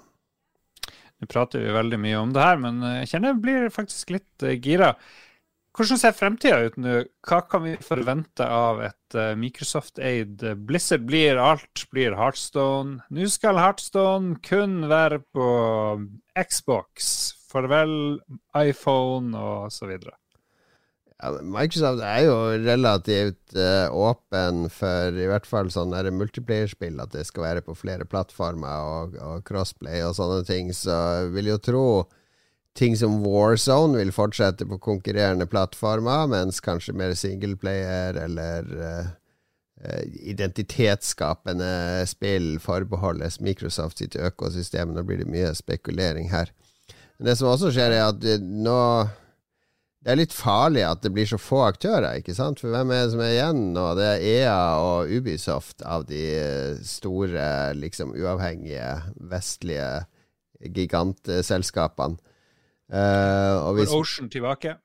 Nå 1.19 1.27
prater 1.31 1.65
vi 1.65 1.75
veldig 1.75 1.99
mye 2.01 2.19
om 2.21 2.35
det 2.35 2.45
her, 2.45 2.61
men 2.63 2.83
jeg 3.01 3.11
kjenner 3.13 3.35
jeg 3.35 3.43
blir 3.45 3.73
faktisk 3.75 4.13
litt 4.15 4.47
uh, 4.47 4.55
gira. 4.55 4.93
Hvordan 5.79 6.01
ser 6.01 6.15
fremtida 6.17 6.59
ut 6.67 6.77
nå? 6.81 6.95
Hva 7.27 7.41
kan 7.47 7.63
vi 7.63 7.75
forvente 7.85 8.47
av 8.47 8.81
et 8.87 9.19
uh, 9.19 9.35
Microsoft-eid 9.39 10.43
Blizzard? 10.67 11.05
Blir 11.07 11.39
alt 11.43 11.85
blir 11.93 12.17
Heartstone? 12.19 13.03
Nå 13.15 13.29
skal 13.31 13.61
Heartstone 13.61 14.39
kun 14.47 14.89
være 14.91 15.21
på 15.35 15.51
Xbox. 16.39 17.13
Farvel 17.49 18.19
iPhone 18.59 19.39
og 19.39 19.71
så 19.75 19.87
videre. 19.91 20.17
Microsoft 21.19 21.99
er 22.07 22.21
jo 22.29 22.35
relativt 22.63 23.57
uh, 23.59 23.91
åpen 23.91 24.69
for 24.71 25.17
i 25.19 25.27
hvert 25.27 25.49
fall 25.51 25.71
sånne 25.75 26.13
multiplayerspill, 26.15 27.01
at 27.03 27.11
det 27.17 27.25
skal 27.27 27.43
være 27.43 27.65
på 27.67 27.75
flere 27.75 28.07
plattformer 28.07 28.87
og, 28.87 29.19
og, 29.19 29.43
crossplay 29.49 30.05
og 30.07 30.15
sånne 30.15 30.47
ting. 30.47 30.71
Så 30.71 30.95
jeg 30.95 31.35
vil 31.35 31.51
jo 31.51 31.59
tro 31.59 31.89
ting 32.79 32.95
som 32.95 33.19
Warzone 33.27 33.99
vil 33.99 34.15
fortsette 34.15 34.69
på 34.71 34.79
konkurrerende 34.79 35.49
plattformer, 35.51 36.31
mens 36.31 36.63
kanskje 36.63 36.95
mer 36.95 37.17
singleplayer 37.19 38.23
eller 38.23 38.75
uh, 38.79 39.11
identitetsskapende 40.23 42.07
spill 42.07 42.61
forbeholdes 42.63 43.43
Microsoft 43.43 43.99
sitt 43.99 44.15
økosystem. 44.15 44.95
Nå 44.95 45.03
blir 45.03 45.25
det 45.25 45.33
mye 45.35 45.51
spekulering 45.59 46.31
her. 46.31 46.55
Men 47.19 47.33
det 47.33 47.41
som 47.41 47.51
også 47.51 47.75
skjer, 47.75 47.99
er 47.99 48.13
at 48.13 48.23
nå 48.39 48.83
det 49.99 50.13
er 50.13 50.21
litt 50.21 50.35
farlig 50.35 50.85
at 50.87 51.03
det 51.03 51.11
blir 51.15 51.27
så 51.27 51.41
få 51.43 51.65
aktører, 51.67 52.21
ikke 52.21 52.37
sant? 52.37 52.61
For 52.63 52.71
hvem 52.71 52.93
er 52.95 53.03
det 53.03 53.15
som 53.15 53.23
er 53.25 53.33
igjen 53.35 53.63
nå? 53.75 53.87
Det 53.99 54.07
er 54.07 54.27
EA 54.31 54.61
og 54.79 55.11
Ubisoft 55.11 55.83
av 55.83 56.07
de 56.07 56.23
store, 56.87 57.49
liksom 57.75 58.15
uavhengige, 58.15 58.93
vestlige 59.31 59.89
gigantselskapene. 60.63 62.21
Uh, 62.89 63.75
hvis, 63.77 63.93
Ocean 63.93 64.31
tilbake? 64.33 64.79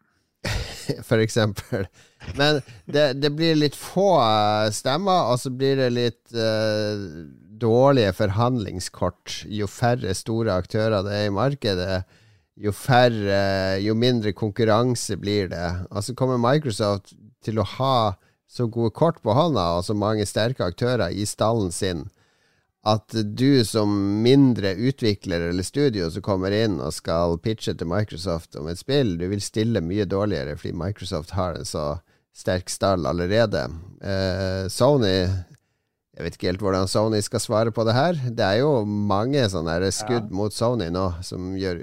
for 1.09 1.21
eksempel. 1.23 1.85
Men 2.35 2.59
det, 2.89 3.13
det, 3.21 3.31
blir 3.37 3.55
litt 3.55 3.77
få 3.79 4.17
stemmer, 4.75 5.29
og 5.31 5.39
så 5.39 5.53
blir 5.53 5.77
det 5.79 5.91
litt 5.93 6.35
uh, 6.35 7.29
dårlige 7.63 8.17
forhandlingskort 8.17 9.43
jo 9.45 9.69
færre 9.71 10.17
store 10.17 10.57
aktører 10.57 11.05
det 11.05 11.15
er 11.15 11.29
i 11.29 11.37
markedet 11.37 12.01
jo 12.59 12.73
færre, 12.75 13.79
jo 13.81 13.95
mindre 13.97 14.33
konkurranse 14.37 15.17
blir 15.17 15.49
det. 15.49 15.69
Altså 15.91 16.13
kommer 16.17 16.41
Microsoft 16.41 17.15
til 17.43 17.59
å 17.59 17.67
ha 17.77 18.13
så 18.49 18.67
gode 18.69 18.93
kort 18.93 19.21
på 19.23 19.33
hånda 19.33 19.79
og 19.79 19.85
så 19.87 19.95
mange 19.97 20.27
sterke 20.29 20.65
aktører 20.65 21.09
i 21.09 21.25
stallen 21.25 21.73
sin 21.73 22.05
at 22.83 23.15
du 23.15 23.63
som 23.63 23.91
mindre 24.23 24.73
utvikler 24.75 25.47
eller 25.49 25.63
studio 25.63 26.09
som 26.11 26.23
kommer 26.25 26.51
inn 26.51 26.81
og 26.83 26.91
skal 26.93 27.37
pitche 27.39 27.71
til 27.79 27.87
Microsoft 27.87 28.57
om 28.59 28.67
et 28.67 28.81
spill, 28.81 29.15
du 29.17 29.29
vil 29.31 29.41
stille 29.41 29.81
mye 29.81 30.05
dårligere 30.09 30.57
fordi 30.59 30.75
Microsoft 30.81 31.31
har 31.37 31.55
en 31.55 31.67
så 31.67 31.85
sterk 32.35 32.69
stall 32.69 33.07
allerede. 33.07 33.69
Eh, 34.03 34.67
Sony 34.73 35.15
jeg 36.13 36.25
vet 36.27 36.35
ikke 36.37 36.49
helt 36.51 36.61
hvordan 36.61 36.89
Sony 36.91 37.23
skal 37.25 37.41
svare 37.41 37.71
på 37.73 37.85
det 37.87 37.95
her. 37.97 38.17
Det 38.29 38.45
er 38.45 38.59
jo 38.61 38.83
mange 38.85 39.47
sånne 39.49 39.79
skudd 39.95 40.27
mot 40.35 40.53
Sony 40.53 40.91
nå 40.93 41.07
som 41.25 41.55
gjør 41.57 41.79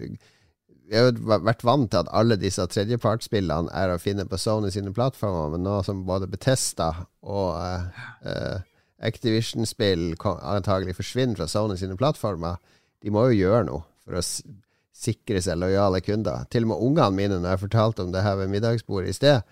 vi 0.91 0.99
har 0.99 1.07
jo 1.07 1.39
vært 1.47 1.63
vant 1.63 1.87
til 1.93 2.03
at 2.03 2.09
alle 2.19 2.35
disse 2.41 2.65
tredjepartsspillene 2.67 3.71
er 3.79 3.93
å 3.93 4.01
finne 4.03 4.25
på 4.27 4.39
Sony 4.43 4.73
sine 4.75 4.91
plattformer, 4.95 5.53
men 5.53 5.63
nå 5.63 5.77
som 5.87 6.01
både 6.09 6.27
Betesta 6.31 6.89
og 7.23 7.53
uh, 7.55 8.57
Activision-spill 9.07 10.17
antagelig 10.19 10.97
forsvinner 10.99 11.39
fra 11.39 11.47
Sony 11.49 11.79
sine 11.79 11.95
plattformer, 12.01 12.59
de 13.01 13.15
må 13.15 13.29
jo 13.31 13.39
gjøre 13.39 13.69
noe 13.71 13.85
for 14.03 14.19
å 14.19 14.25
sikre 15.01 15.41
seg 15.45 15.61
lojale 15.63 16.03
kunder. 16.05 16.43
Til 16.51 16.67
og 16.67 16.73
med 16.73 16.83
ungene 16.89 17.17
mine, 17.17 17.39
når 17.39 17.55
jeg 17.55 17.65
fortalte 17.69 18.05
om 18.05 18.11
det 18.13 18.25
her 18.27 18.41
ved 18.43 18.51
middagsbordet 18.53 19.15
i 19.15 19.17
sted, 19.17 19.47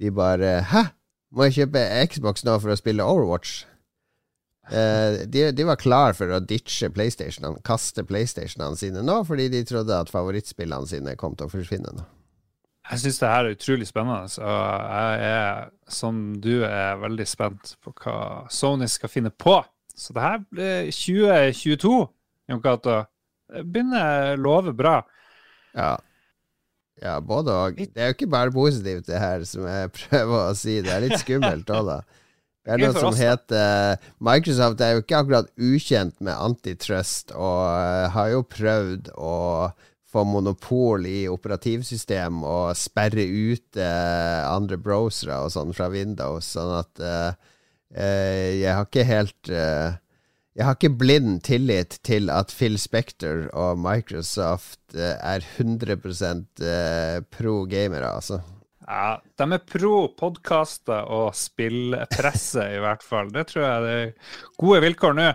de 0.00 0.10
bare 0.10 0.62
Hæ? 0.72 0.86
Må 1.32 1.46
jeg 1.46 1.54
kjøpe 1.60 1.84
Xbox 2.08 2.44
nå 2.44 2.56
for 2.60 2.72
å 2.72 2.80
spille 2.80 3.04
Overwatch? 3.04 3.62
Eh, 4.70 5.26
de, 5.26 5.50
de, 5.50 5.64
var 5.66 5.76
klar 5.80 6.14
for 6.14 6.30
å 6.30 6.38
ditche 6.38 6.90
PlayStationene, 6.94 7.58
kaste 7.66 8.04
PlayStationene 8.06 8.78
sine 8.78 9.02
nå, 9.02 9.18
fordi 9.26 9.48
de 9.50 9.64
trodde 9.66 9.96
at 9.96 10.12
favorittspillene 10.12 10.86
sine 10.86 11.16
kom 11.18 11.34
til 11.36 11.48
å 11.48 11.52
forsvinne 11.52 11.94
nå. 11.96 12.04
Jeg 12.90 13.02
syns 13.02 13.18
det 13.22 13.30
her 13.30 13.46
er 13.46 13.56
utrolig 13.56 13.86
spennende, 13.86 14.26
og 14.42 14.62
jeg 14.92 15.26
er, 15.26 15.68
som 15.90 16.22
du, 16.42 16.64
er 16.66 16.98
veldig 17.02 17.26
spent 17.30 17.76
på 17.82 17.94
hva 18.02 18.16
Sony 18.50 18.88
skal 18.90 19.10
finne 19.10 19.30
på. 19.30 19.60
Så 19.94 20.14
det 20.16 20.24
her 20.24 20.40
blir 20.50 20.90
2022, 20.90 21.92
Jon 22.50 22.62
Cato. 22.64 22.96
Begynner 23.52 24.32
å 24.32 24.40
love 24.40 24.74
bra. 24.74 24.96
Ja. 25.76 25.94
ja, 27.02 27.18
både 27.20 27.54
og. 27.54 27.78
Det 27.78 28.02
er 28.02 28.10
jo 28.10 28.16
ikke 28.16 28.30
bare 28.34 28.54
positivt, 28.54 29.06
det 29.06 29.20
her, 29.20 29.46
som 29.46 29.66
jeg 29.68 29.92
prøver 30.00 30.38
å 30.40 30.58
si. 30.58 30.80
Det 30.82 30.94
er 30.94 31.06
litt 31.06 31.20
skummelt 31.22 31.70
òg, 31.70 31.92
da. 31.92 32.00
Det 32.62 32.76
er 32.76 32.78
noe 32.78 32.94
som 32.94 33.16
heter 33.18 33.96
Microsoft 34.22 34.82
er 34.84 34.94
jo 34.94 35.02
ikke 35.02 35.18
akkurat 35.18 35.48
ukjent 35.58 36.20
med 36.22 36.38
antitrust, 36.38 37.34
og 37.34 37.62
uh, 37.66 38.10
har 38.14 38.28
jo 38.36 38.44
prøvd 38.46 39.10
å 39.18 39.38
få 40.12 40.22
monopol 40.28 41.08
i 41.08 41.24
operativsystem 41.32 42.44
og 42.46 42.76
sperre 42.78 43.24
ut 43.24 43.80
uh, 43.80 44.46
andre 44.52 44.78
browsere 44.78 45.40
og 45.42 45.50
sånn 45.56 45.74
fra 45.74 45.90
Windows, 45.90 46.52
sånn 46.54 46.76
at 46.78 47.02
uh, 47.02 47.50
jeg 47.92 48.70
har 48.72 48.86
ikke 48.86 49.02
helt 49.04 49.50
Jeg 49.52 50.64
har 50.64 50.76
ikke 50.78 50.96
blind 50.96 51.42
tillit 51.44 51.98
til 52.08 52.30
at 52.32 52.48
Phil 52.56 52.78
Spector 52.80 53.50
og 53.52 53.76
Microsoft 53.84 54.96
er 54.96 55.44
100 55.58 55.98
pro 57.28 57.54
gamere, 57.68 58.08
altså. 58.08 58.40
Ja, 58.92 59.22
de 59.40 59.46
er 59.56 59.62
pro 59.64 59.96
podkaster 60.20 61.06
og 61.08 61.30
spillpresse, 61.38 62.66
i 62.74 62.80
hvert 62.82 63.04
fall. 63.06 63.30
Det 63.32 63.46
tror 63.48 63.64
jeg 63.64 63.84
det 63.84 63.92
er 64.00 64.32
gode 64.60 64.82
vilkår 64.84 65.14
nå. 65.16 65.28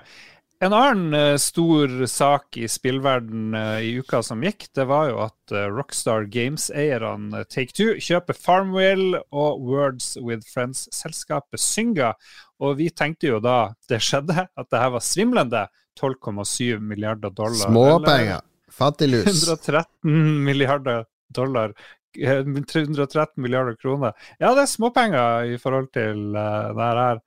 En 0.61 0.73
annen 0.73 1.13
uh, 1.13 1.37
stor 1.41 1.91
sak 2.09 2.57
i 2.57 2.67
spillverden 2.69 3.53
uh, 3.57 3.77
i 3.81 3.95
uka 4.01 4.23
som 4.25 4.41
gikk, 4.45 4.67
det 4.77 4.87
var 4.89 5.09
jo 5.11 5.19
at 5.25 5.53
uh, 5.53 5.65
Rockstar 5.73 6.25
Games-eierne 6.33 7.43
Take 7.49 7.73
Two 7.77 7.97
kjøper 8.01 8.37
Farmwill 8.37 9.19
og 9.29 9.61
Words 9.61 10.15
With 10.21 10.45
Friends-selskapet 10.49 11.61
Synga. 11.61 12.13
Og 12.61 12.79
vi 12.81 12.89
tenkte 12.89 13.29
jo 13.29 13.41
da 13.41 13.73
det 13.89 14.01
skjedde, 14.05 14.47
at 14.49 14.69
det 14.73 14.81
her 14.81 14.95
var 14.97 15.05
svimlende 15.05 15.67
12,7 15.97 16.81
milliarder 16.81 17.33
dollar. 17.33 17.69
Småpenger. 17.69 18.41
Fattiglus. 18.73 19.45
113 19.45 20.43
milliarder 20.45 21.05
dollar 21.33 21.73
313 22.17 23.38
milliarder 23.43 23.77
kroner. 23.79 24.17
Ja, 24.41 24.53
det 24.53 24.65
er 24.65 24.74
småpenger 24.74 25.53
i 25.53 25.62
forhold 25.62 25.91
til 25.95 26.33
uh, 26.33 26.74
det 26.75 26.91
her. 27.01 27.24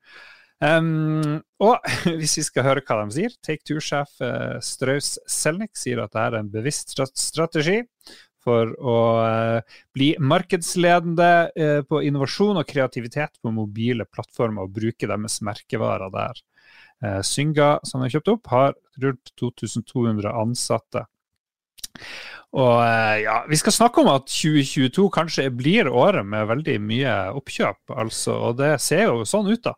Um, 0.60 1.40
og 1.64 1.86
hvis 2.20 2.36
vi 2.36 2.42
skal 2.44 2.66
høre 2.66 2.82
hva 2.84 2.98
de 3.00 3.14
sier 3.14 3.32
Take 3.40 3.64
Two-sjef 3.64 4.18
uh, 4.20 4.58
Strauss 4.60 5.14
Selnik 5.24 5.72
sier 5.80 6.02
at 6.02 6.12
det 6.12 6.20
er 6.20 6.36
en 6.36 6.50
bevisst 6.52 6.92
strategi 7.16 7.78
for 8.44 8.68
å 8.76 8.98
uh, 9.24 9.78
bli 9.96 10.10
markedsledende 10.20 11.30
uh, 11.48 11.80
på 11.88 12.02
innovasjon 12.04 12.60
og 12.60 12.68
kreativitet 12.68 13.40
på 13.40 13.54
mobile 13.56 14.04
plattformer 14.04 14.68
og 14.68 14.76
bruke 14.76 15.08
deres 15.08 15.40
merkevarer 15.44 16.12
der. 16.12 16.46
Synga, 17.24 17.78
som 17.88 18.02
de 18.02 18.10
har 18.10 18.18
kjøpt 18.18 18.28
opp, 18.28 18.48
har 18.52 18.74
rundt 19.00 19.30
2200 19.40 20.34
ansatte. 20.36 21.06
Og 22.50 22.80
eh, 22.82 23.20
ja, 23.24 23.36
Vi 23.50 23.58
skal 23.60 23.74
snakke 23.74 24.02
om 24.02 24.10
at 24.10 24.26
2022 24.26 25.06
kanskje 25.14 25.50
blir 25.54 25.90
året 25.90 26.26
med 26.26 26.48
veldig 26.50 26.80
mye 26.82 27.14
oppkjøp. 27.38 27.94
altså, 27.94 28.34
Og 28.50 28.58
det 28.58 28.74
ser 28.82 29.06
jo 29.06 29.24
sånn 29.24 29.50
ut, 29.50 29.62
da. 29.64 29.76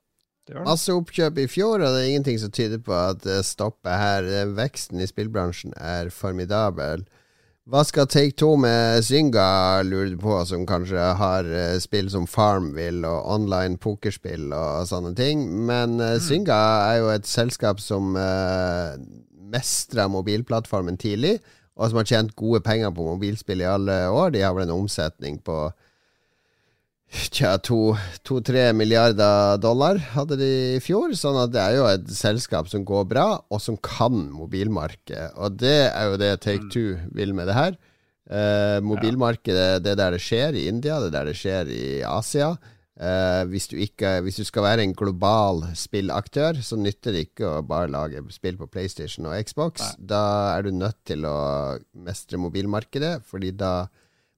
Masse 0.66 0.90
oppkjøp 0.92 1.38
i 1.38 1.47
fjor, 1.47 1.78
og 1.78 1.95
det 1.95 2.00
er 2.00 2.09
ingenting 2.11 2.38
som 2.40 2.50
tyder 2.52 2.81
på 2.83 2.92
at 2.92 3.21
det 3.25 3.45
stopper 3.47 3.95
her. 3.95 4.26
Veksten 4.57 5.00
i 5.00 5.07
spillbransjen 5.07 5.76
er 5.78 6.11
formidabel. 6.11 7.04
Hva 7.71 7.85
skal 7.87 8.09
Take 8.11 8.35
Two 8.35 8.57
med 8.59 9.04
Zynga, 9.07 9.85
lurer 9.87 10.11
du 10.11 10.19
på, 10.19 10.35
som 10.49 10.64
kanskje 10.66 11.12
har 11.21 11.47
eh, 11.47 11.76
spill 11.78 12.09
som 12.11 12.26
Farmville 12.26 13.07
og 13.07 13.28
online 13.37 13.78
pokerspill 13.78 14.50
og 14.50 14.88
sånne 14.90 15.12
ting. 15.14 15.45
Men 15.69 15.95
mm. 16.00 16.19
Zynga 16.25 16.59
er 16.88 16.97
jo 17.04 17.12
et 17.12 17.28
selskap 17.31 17.78
som 17.81 18.16
uh, 18.19 18.99
mestra 19.54 20.09
mobilplattformen 20.11 20.99
tidlig 20.99 21.37
og 21.76 21.88
som 21.88 22.00
har 22.00 22.09
tjent 22.09 22.35
gode 22.37 22.61
penger 22.64 22.93
på 22.95 23.07
mobilspill 23.07 23.62
i 23.64 23.69
alle 23.69 23.97
år. 24.12 24.35
De 24.35 24.43
har 24.45 24.55
vel 24.57 24.69
en 24.69 24.76
omsetning 24.76 25.38
på 25.45 25.57
tja, 27.12 27.57
to-tre 27.61 28.64
milliarder 28.76 29.61
dollar 29.61 30.00
hadde 30.14 30.38
de 30.41 30.50
i 30.76 30.83
fjor. 30.85 31.14
Sånn 31.19 31.38
at 31.43 31.52
det 31.55 31.62
er 31.62 31.79
jo 31.79 31.87
et 31.91 32.12
selskap 32.12 32.69
som 32.73 32.85
går 32.88 33.07
bra, 33.11 33.26
og 33.52 33.62
som 33.64 33.79
kan 33.81 34.26
mobilmarkedet. 34.33 35.33
Og 35.37 35.57
det 35.61 35.79
er 35.91 36.11
jo 36.11 36.21
det 36.21 36.35
Take. 36.45 36.69
Two 36.73 36.99
vil 37.17 37.35
med 37.37 37.50
det 37.50 37.57
her. 37.57 37.81
Eh, 38.33 38.79
mobilmarkedet, 38.85 39.83
det 39.85 39.93
er 39.93 39.99
der 39.99 40.14
det 40.17 40.23
skjer 40.25 40.57
i 40.57 40.69
India, 40.71 41.00
det 41.00 41.11
er 41.11 41.17
der 41.19 41.33
det 41.33 41.38
skjer 41.41 41.73
i 41.73 41.85
Asia. 42.07 42.55
Uh, 43.02 43.42
hvis, 43.50 43.66
du 43.66 43.80
ikke, 43.82 44.21
hvis, 44.23 44.37
du 44.38 44.47
skal 44.47 44.62
være 44.62 44.85
en 44.87 44.94
global 44.94 45.64
spillaktør, 45.75 46.61
så 46.62 46.78
nytter 46.78 47.16
det 47.16 47.25
ikke 47.26 47.49
å 47.49 47.64
bare 47.66 47.90
lage 47.90 48.23
spill 48.30 48.61
på 48.61 48.68
PlayStation 48.71 49.26
og 49.26 49.35
Xbox. 49.42 49.82
Nei. 49.82 50.06
Da 50.12 50.23
er 50.52 50.68
du 50.68 50.71
nødt 50.76 51.00
til 51.11 51.26
å 51.26 51.35
mestre 52.06 52.38
mobilmarkedet, 52.38 53.16
fordi 53.26 53.50
da 53.59 53.88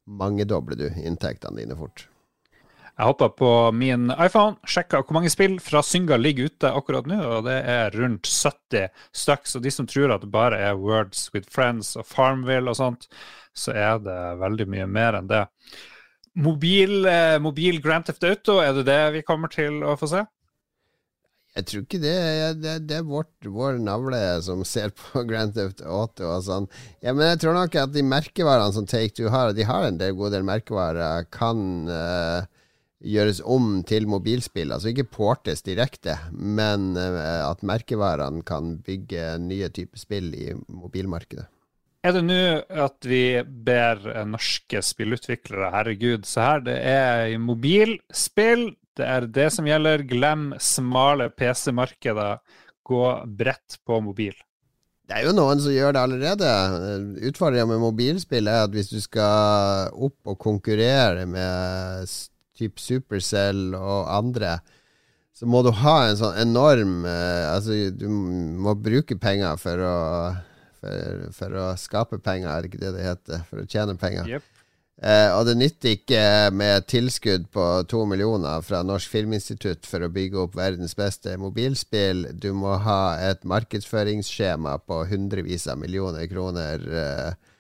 mangedobler 0.09 0.81
du 0.81 0.89
inntektene 1.05 1.61
dine 1.61 1.77
fort. 1.77 2.07
Jeg 2.95 3.09
hoppa 3.09 3.27
på 3.35 3.51
min 3.75 4.07
iPhone, 4.15 4.55
sjekka 4.71 5.01
hvor 5.03 5.17
mange 5.17 5.31
spill 5.33 5.57
fra 5.61 5.81
Synga 5.83 6.15
ligger 6.17 6.47
ute 6.47 6.71
akkurat 6.71 7.09
nå, 7.11 7.17
og 7.19 7.49
det 7.49 7.57
er 7.69 7.97
rundt 7.99 8.31
70 8.31 8.93
stykk. 9.11 9.49
Så 9.51 9.61
de 9.61 9.73
som 9.75 9.89
tror 9.91 10.15
at 10.15 10.23
det 10.23 10.31
bare 10.33 10.61
er 10.63 10.79
Words 10.79 11.27
with 11.35 11.51
Friends 11.51 11.97
og 11.99 12.07
Farmville 12.07 12.71
og 12.71 12.79
sånt, 12.79 13.09
så 13.51 13.75
er 13.75 13.99
det 14.05 14.21
veldig 14.39 14.69
mye 14.71 14.87
mer 14.87 15.19
enn 15.19 15.29
det. 15.31 15.43
Mobil, 16.35 17.05
eh, 17.07 17.39
mobil 17.39 17.81
Grand 17.83 18.07
Theft 18.07 18.25
Auto, 18.27 18.59
er 18.59 18.73
det 18.75 18.89
det 18.89 19.03
vi 19.15 19.27
kommer 19.27 19.53
til 19.53 19.85
å 19.87 19.95
få 19.99 20.09
se? 20.11 20.25
Jeg 21.55 21.69
tror 21.71 21.85
ikke 21.85 22.01
det. 22.03 22.15
Det, 22.59 22.73
det 22.89 22.97
er 22.99 23.07
vårt, 23.07 23.31
vår 23.47 23.79
navle 23.79 24.19
som 24.43 24.65
ser 24.67 24.91
på 24.99 25.23
Grand 25.31 25.55
Theft 25.55 25.85
Auto 25.87 26.27
og 26.33 26.43
sånn. 26.47 26.67
Ja, 26.99 27.15
men 27.15 27.29
jeg 27.31 27.45
tror 27.45 27.55
nok 27.55 27.79
at 27.79 27.95
de 27.95 28.03
merkevarene 28.03 28.75
som 28.75 28.89
Take 28.91 29.15
Two 29.15 29.31
har, 29.31 29.55
de 29.55 29.69
har 29.69 29.87
en 29.87 30.01
del 30.01 30.17
god 30.19 30.35
del 30.35 30.47
merkevarer, 30.49 31.29
kan 31.31 31.87
uh, 31.87 32.43
gjøres 32.99 33.39
om 33.47 33.85
til 33.87 34.11
mobilspill. 34.11 34.75
Altså 34.75 34.91
ikke 34.91 35.07
portes 35.15 35.63
direkte, 35.63 36.19
men 36.35 36.97
uh, 36.99 37.47
at 37.47 37.63
merkevarene 37.63 38.43
kan 38.43 38.81
bygge 38.83 39.37
nye 39.47 39.71
typer 39.71 40.03
spill 40.03 40.35
i 40.35 40.51
mobilmarkedet. 40.67 41.47
Er 42.05 42.13
det 42.13 42.25
nå 42.27 42.41
at 42.85 43.07
vi 43.09 43.41
ber 43.65 44.03
norske 44.29 44.83
spillutviklere 44.85 45.71
Herregud, 45.73 46.27
se 46.29 46.43
her, 46.45 46.61
det 46.67 46.77
er 46.85 47.39
mobilspill. 47.41 48.75
Det 48.95 49.07
er 49.09 49.25
det 49.33 49.47
som 49.55 49.65
gjelder. 49.65 50.05
Glem 50.11 50.51
smale 50.61 51.31
PC-markeder. 51.33 52.43
Gå 52.85 53.07
bredt 53.25 53.79
på 53.89 54.03
mobil. 54.05 54.37
Det 55.09 55.17
er 55.17 55.27
jo 55.31 55.35
noen 55.37 55.65
som 55.65 55.73
gjør 55.73 55.97
det 55.97 56.05
allerede. 56.05 56.53
Utfordringa 57.31 57.67
med 57.73 57.83
mobilspill 57.87 58.53
er 58.53 58.67
at 58.67 58.77
hvis 58.77 58.93
du 58.93 59.01
skal 59.01 59.89
opp 59.97 60.29
og 60.29 60.39
konkurrere 60.45 61.25
med 61.25 62.05
type 62.57 62.85
Supercell 62.85 63.73
og 63.77 64.13
andre, 64.13 64.59
så 65.33 65.49
må 65.49 65.65
du 65.65 65.73
ha 65.81 66.03
en 66.05 66.19
sånn 66.21 66.37
enorm 66.39 67.01
eh, 67.09 67.49
Altså, 67.49 67.89
du 67.91 68.07
må 68.07 68.77
bruke 68.79 69.17
penger 69.19 69.57
for 69.59 69.81
å 69.83 69.95
for, 70.85 71.31
for, 71.39 71.61
å 71.61 71.69
skape 71.81 72.21
penger, 72.25 72.51
er 72.51 72.63
det 72.63 72.73
ikke 72.73 72.83
det 72.83 72.93
det 72.99 73.07
heter? 73.07 73.47
For 73.51 73.63
å 73.63 73.69
tjene 73.69 73.97
penger. 74.01 74.29
Yep. 74.37 74.51
Eh, 75.03 75.31
og 75.35 75.49
det 75.49 75.57
nytter 75.59 75.97
ikke 75.97 76.21
med 76.55 76.87
tilskudd 76.87 77.49
på 77.53 77.65
to 77.91 78.05
millioner 78.07 78.63
fra 78.63 78.85
Norsk 78.87 79.11
Filminstitutt 79.11 79.89
for 79.91 80.07
å 80.07 80.11
bygge 80.13 80.45
opp 80.45 80.55
verdens 80.59 80.95
beste 80.95 81.35
mobilspill. 81.41 82.29
Du 82.39 82.53
må 82.55 82.77
ha 82.85 83.17
et 83.19 83.43
markedsføringsskjema 83.43 84.77
på 84.87 85.01
hundrevis 85.11 85.67
av 85.73 85.81
millioner 85.83 86.29
kroner. 86.31 86.87
Eh, 87.03 87.51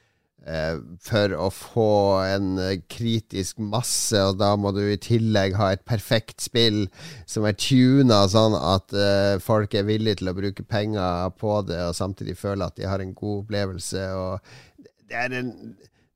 for 1.01 1.33
å 1.41 1.47
få 1.49 1.93
en 2.27 2.59
eh, 2.61 2.83
kritisk 2.91 3.63
masse, 3.65 4.19
og 4.21 4.37
da 4.43 4.51
må 4.61 4.75
du 4.77 4.83
i 4.85 5.01
tillegg 5.01 5.57
ha 5.57 5.71
et 5.73 5.85
perfekt 5.89 6.45
spill 6.45 6.85
som 7.31 7.47
er 7.49 7.57
tuna 7.57 8.25
sånn 8.29 8.57
at 8.59 8.93
uh, 8.93 9.41
folk 9.41 9.73
er 9.75 9.89
villige 9.89 10.21
til 10.21 10.33
å 10.33 10.37
bruke 10.37 10.67
penger 10.69 11.33
på 11.41 11.57
det, 11.69 11.81
og 11.89 11.97
samtidig 11.97 12.37
føle 12.41 12.69
at 12.69 12.77
de 12.77 12.89
har 12.91 13.01
en 13.01 13.17
god 13.17 13.41
opplevelse. 13.47 14.05
Og 14.21 14.85
det 15.09 15.21
er 15.23 15.37
en, 15.41 15.51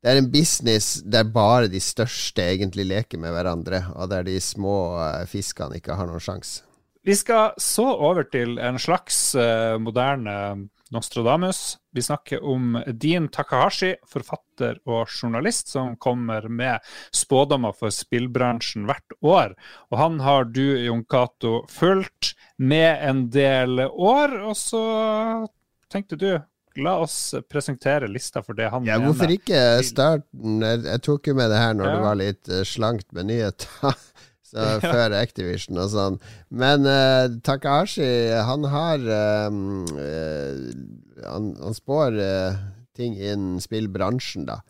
det 0.04 0.12
er 0.12 0.20
en 0.20 0.30
business 0.32 0.98
der 1.08 1.28
bare 1.32 1.72
de 1.72 1.80
største 1.80 2.44
egentlig 2.52 2.88
leker 2.90 3.22
med 3.22 3.32
hverandre, 3.32 3.86
og 3.96 4.12
der 4.12 4.28
de 4.28 4.36
små 4.44 4.76
fiskene 5.30 5.80
ikke 5.80 5.96
har 5.96 6.10
noen 6.10 6.22
sjanse. 6.22 6.66
Vi 7.06 7.14
skal 7.16 7.54
så 7.62 7.86
over 7.94 8.26
til 8.28 8.58
en 8.60 8.76
slags 8.82 9.30
moderne 9.80 10.68
Nostradamus. 10.94 11.76
Vi 11.94 12.02
snakker 12.02 12.44
om 12.44 12.76
Dean 12.86 13.28
Takahashi, 13.28 13.94
forfatter 14.08 14.78
og 14.88 15.08
journalist, 15.10 15.68
som 15.68 15.96
kommer 16.00 16.48
med 16.48 16.84
spådommer 17.14 17.76
for 17.76 17.94
spillbransjen 17.94 18.88
hvert 18.88 19.16
år. 19.20 19.56
Og 19.92 19.98
han 20.00 20.20
har 20.24 20.48
du, 20.48 20.64
Jon 20.84 21.04
Cato, 21.04 21.62
fulgt 21.72 22.34
med 22.56 23.02
en 23.04 23.26
del 23.34 23.84
år. 23.88 24.38
Og 24.50 24.56
så 24.56 24.84
tenkte 25.92 26.20
du 26.20 26.30
La 26.78 26.92
oss 27.02 27.34
presentere 27.50 28.06
lista 28.06 28.42
for 28.42 28.54
det 28.54 28.68
han 28.70 28.84
ja, 28.86 28.98
mener. 28.98 29.10
Hvorfor 29.10 29.32
ikke 29.34 29.62
starten? 29.82 30.60
Jeg, 30.62 31.00
tok 31.02 31.26
jo 31.26 31.34
med 31.34 31.50
det 31.50 31.58
her 31.58 31.74
når 31.74 31.88
ja. 31.88 31.94
det 31.94 32.04
var 32.04 32.18
litt 32.20 32.50
uh, 32.52 32.60
slankt 32.62 33.08
med 33.16 33.30
nyheter. 33.32 33.96
Så 34.48 34.64
før 34.84 35.14
Activision 35.18 35.80
og 35.80 35.90
sånn. 35.92 36.16
Men 36.48 36.86
uh, 36.88 37.28
Takahashi, 37.44 38.08
han 38.48 38.66
har 38.72 39.04
um, 39.50 39.84
uh, 39.92 40.56
Han, 41.26 41.52
han 41.58 41.76
spår 41.76 42.16
uh, 42.16 42.58
ting 42.96 43.16
innen 43.18 43.60
spillbransjen, 43.62 44.48
da. 44.48 44.60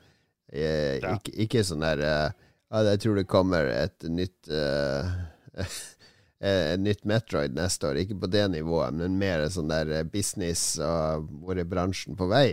Ja. 0.48 1.12
Ikke, 1.12 1.32
ikke, 1.44 1.60
sånn 1.60 1.82
der 1.84 2.00
Jeg 2.72 3.00
tror 3.02 3.18
det 3.18 3.26
kommer 3.28 3.66
et 3.68 4.06
nytt 4.08 4.48
et 6.40 6.80
nytt 6.80 7.04
Metroid 7.04 7.52
neste 7.52 7.90
år. 7.90 8.00
Ikke 8.00 8.16
på 8.22 8.30
det 8.32 8.46
nivået, 8.54 8.96
men 8.96 9.18
mer 9.20 9.44
sånn 9.52 9.68
der 9.68 10.08
business 10.08 10.78
og 10.80 11.28
hvor 11.42 11.60
er 11.60 11.68
bransjen 11.68 12.16
på 12.16 12.30
vei. 12.32 12.46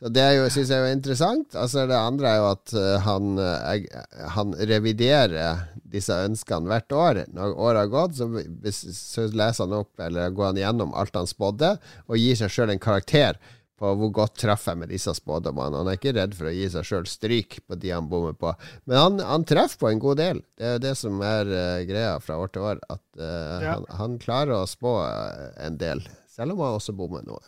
Så 0.00 0.08
Det 0.08 0.26
syns 0.48 0.70
jeg 0.72 0.80
er 0.80 0.94
interessant. 0.94 1.54
Altså 1.60 1.84
Det 1.88 1.96
andre 1.98 2.30
er 2.30 2.38
jo 2.40 2.48
at 2.54 2.72
uh, 2.72 2.94
han, 3.04 3.36
uh, 3.36 4.28
han, 4.36 4.54
reviderer 4.70 5.66
disse 5.92 6.16
ønskene 6.24 6.70
hvert 6.70 6.96
år. 6.96 7.22
Når 7.36 7.52
året 7.52 7.82
har 7.84 7.92
gått, 7.92 8.16
så, 8.16 8.30
så, 8.96 9.28
leser 9.28 9.66
han 9.66 9.80
opp 9.82 10.00
eller 10.00 10.32
går 10.32 10.52
han 10.52 10.60
gjennom 10.62 10.96
alt 10.96 11.18
han 11.18 11.28
spådde, 11.28 11.74
og 12.08 12.20
gir 12.20 12.38
seg 12.40 12.54
sjøl 12.54 12.72
en 12.72 12.80
karakter 12.80 13.36
på 13.80 13.92
hvor 13.96 14.10
godt 14.12 14.38
treffer 14.40 14.72
jeg 14.72 14.80
med 14.82 14.92
disse 14.92 15.12
spådommene. 15.16 15.82
Han 15.82 15.88
er 15.88 16.00
ikke 16.00 16.16
redd 16.16 16.34
for 16.36 16.48
å 16.48 16.54
gi 16.54 16.68
seg 16.72 16.88
sjøl 16.88 17.06
stryk 17.08 17.60
på 17.68 17.76
de 17.80 17.92
han 17.92 18.08
bommer 18.08 18.36
på. 18.36 18.54
Men 18.88 19.00
han, 19.02 19.22
han, 19.24 19.46
treffer 19.48 19.84
på 19.84 19.92
en 19.92 20.00
god 20.00 20.20
del. 20.20 20.42
Det 20.56 20.68
er 20.68 20.76
jo 20.78 20.84
det 20.86 20.96
som 21.00 21.20
er 21.24 21.52
uh, 21.52 21.84
greia 21.88 22.16
fra 22.24 22.40
år 22.40 22.56
til 22.56 22.68
år. 22.72 22.84
At 22.88 23.04
ja. 23.20 23.76
han, 23.76 23.88
han, 24.00 24.18
klarer 24.22 24.62
å 24.62 24.66
spå 24.68 24.96
en 25.60 25.80
del, 25.80 26.06
selv 26.32 26.56
om 26.56 26.64
han 26.64 26.80
også 26.80 26.96
bommer 26.96 27.26
noe. 27.28 27.44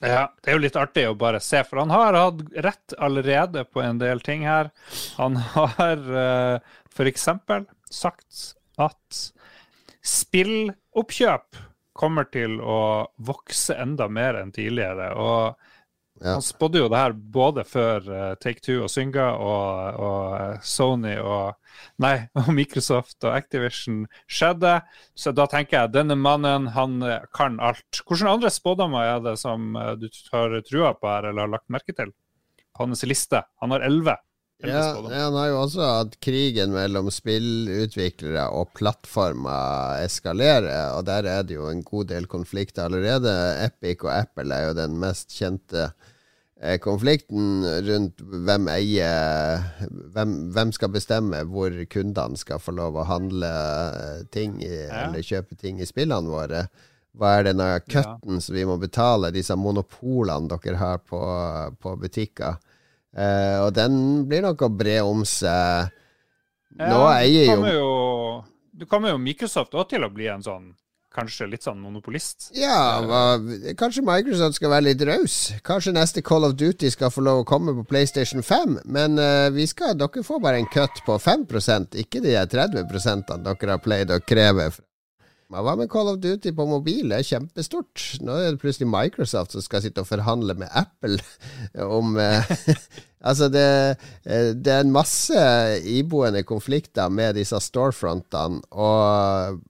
Ja, 0.00 0.26
det 0.42 0.50
er 0.50 0.56
jo 0.56 0.62
litt 0.64 0.76
artig 0.76 1.04
å 1.08 1.16
bare 1.18 1.40
se, 1.42 1.62
for 1.64 1.80
han 1.84 1.92
har 1.94 2.16
hatt 2.18 2.40
rett 2.66 2.96
allerede 2.98 3.64
på 3.64 3.82
en 3.84 4.00
del 4.00 4.20
ting 4.24 4.42
her. 4.46 4.72
Han 5.20 5.38
har 5.54 6.02
uh, 6.08 6.24
eh, 6.24 6.74
f.eks. 6.90 7.28
sagt 7.94 8.42
at 8.82 9.20
spilloppkjøp 10.04 11.62
kommer 11.94 12.26
til 12.26 12.58
å 12.60 13.06
vokse 13.22 13.76
enda 13.78 14.08
mer 14.10 14.40
enn 14.40 14.50
tidligere. 14.52 15.12
og 15.14 15.54
ja. 16.24 16.38
Han 16.38 16.42
spådde 16.42 16.80
jo 16.80 16.88
det 16.88 17.00
her 17.02 17.12
både 17.12 17.66
før 17.68 18.06
uh, 18.08 18.30
Take 18.40 18.62
Two 18.64 18.78
og 18.86 18.88
Synga 18.88 19.26
og, 19.36 19.98
og 20.00 20.22
uh, 20.32 20.62
Sony 20.64 21.18
og 21.20 21.52
Nei, 22.00 22.14
og 22.40 22.48
Microsoft 22.56 23.26
og 23.26 23.34
Activision 23.36 24.04
skjedde. 24.24 24.78
Så 25.12 25.34
da 25.36 25.44
tenker 25.50 25.82
jeg 25.82 25.94
denne 25.98 26.16
mannen, 26.16 26.70
han 26.72 26.96
uh, 27.04 27.18
kan 27.36 27.60
alt. 27.60 28.00
Hvilke 28.08 28.30
andre 28.30 28.52
spådommer 28.54 29.10
er 29.10 29.24
det 29.26 29.36
som 29.42 29.76
du 30.00 30.08
har 30.32 30.56
trua 30.64 30.94
på 30.96 31.12
her, 31.12 31.28
eller 31.28 31.44
har 31.44 31.56
lagt 31.58 31.68
merke 31.72 31.92
til? 31.92 32.14
På 32.74 32.88
hans 32.88 33.04
liste. 33.06 33.44
Han 33.60 33.76
har 33.76 33.84
elleve. 33.84 34.16
Ja, 34.62 34.94
han 35.10 35.34
har 35.34 35.48
jo 35.50 35.58
også 35.64 35.82
hatt 35.84 36.16
krigen 36.22 36.72
mellom 36.74 37.10
spillutviklere 37.12 38.46
og 38.54 38.70
plattformer 38.78 40.00
eskalerer, 40.04 40.94
og 40.94 41.04
der 41.08 41.28
er 41.28 41.44
det 41.44 41.58
jo 41.58 41.68
en 41.68 41.82
god 41.84 42.08
del 42.12 42.28
konflikter 42.30 42.86
allerede. 42.86 43.32
Epic 43.66 44.04
og 44.06 44.12
Apple 44.14 44.54
er 44.54 44.70
jo 44.70 44.76
den 44.78 44.96
mest 45.02 45.34
kjente 45.34 45.88
eh, 45.90 46.12
konflikten 46.80 47.64
rundt 47.84 48.22
hvem 48.24 48.68
eier 48.72 49.64
hvem, 50.14 50.32
hvem, 50.54 50.72
skal 50.72 50.92
bestemme 50.94 51.42
hvor 51.50 51.74
kundene 51.92 52.40
skal 52.40 52.62
få 52.62 52.72
lov 52.76 52.96
å 52.96 53.06
handle 53.08 53.50
ting 54.32 54.56
i, 54.62 54.72
ja. 54.72 55.06
eller 55.06 55.24
kjøpe 55.24 55.58
ting 55.60 55.82
i 55.82 55.88
spillene 55.88 56.30
våre. 56.30 56.64
Hva 57.14 57.36
er 57.38 57.50
denne 57.50 57.68
cutten 57.84 58.38
ja. 58.38 58.42
som 58.42 58.56
vi 58.56 58.64
må 58.66 58.78
betale, 58.80 59.32
disse 59.34 59.54
monopolene 59.58 60.50
dere 60.50 60.80
har 60.80 61.02
på, 61.06 61.20
på 61.78 61.94
butikker? 62.00 62.56
Eh, 63.14 63.58
og 63.62 63.70
den 63.76 64.24
blir 64.26 64.42
nok 64.42 64.64
å 64.66 64.70
bre 64.74 64.96
om 65.06 65.22
seg. 65.28 65.92
Nå 66.74 66.96
ja, 67.04 67.10
eier 67.20 67.52
jo, 67.52 67.68
jo 67.70 67.90
Du 68.74 68.82
kommer 68.90 69.12
jo 69.12 69.20
Microsoft 69.22 69.76
òg 69.78 69.92
til 69.92 70.02
å 70.02 70.10
bli 70.10 70.26
en 70.26 70.42
sånn 70.42 70.72
kanskje 71.14 71.48
litt 71.50 71.66
sånn 71.66 71.82
monopolist. 71.82 72.50
Ja, 72.58 73.00
hva, 73.06 73.22
kanskje 73.78 74.04
Microsoft 74.06 74.58
skal 74.58 74.72
være 74.74 74.88
litt 74.90 75.04
raus. 75.06 75.36
Kanskje 75.66 75.94
neste 75.96 76.24
Call 76.26 76.48
of 76.48 76.56
Duty 76.60 76.90
skal 76.92 77.12
få 77.14 77.24
lov 77.24 77.42
å 77.42 77.48
komme 77.48 77.76
på 77.78 77.86
PlayStation 77.92 78.42
5. 78.44 78.80
Men 78.84 79.20
uh, 79.20 79.50
vi 79.54 79.68
skal, 79.70 79.94
dere 79.98 80.24
får 80.26 80.42
bare 80.42 80.62
en 80.62 80.72
cut 80.72 81.04
på 81.06 81.18
5 81.20 81.46
ikke 82.04 82.24
de 82.24 82.34
30 82.34 82.82
dere 83.44 83.70
har 83.70 83.82
pleid 83.82 84.10
å 84.10 84.20
kreve. 84.24 84.72
Hva 85.54 85.74
med 85.78 85.90
Call 85.92 86.08
of 86.10 86.20
Duty 86.22 86.50
på 86.56 86.66
mobil? 86.66 87.10
Det 87.12 87.18
er 87.20 87.26
kjempestort. 87.28 88.00
Nå 88.24 88.38
er 88.40 88.54
det 88.54 88.62
plutselig 88.62 88.88
Microsoft 88.90 89.54
som 89.54 89.62
skal 89.62 89.84
sitte 89.84 90.02
og 90.02 90.08
forhandle 90.08 90.56
med 90.58 90.72
Apple 90.74 91.20
om 91.98 92.16
eh, 92.18 92.54
Altså, 93.24 93.48
det, 93.48 93.96
eh, 94.28 94.50
det, 94.52 94.68
er 94.68 94.82
en 94.84 94.92
masse 94.92 95.44
iboende 95.88 96.42
konflikter 96.44 97.08
med 97.08 97.38
disse 97.38 97.56
storefrontene, 97.56 98.60
og 98.76 99.62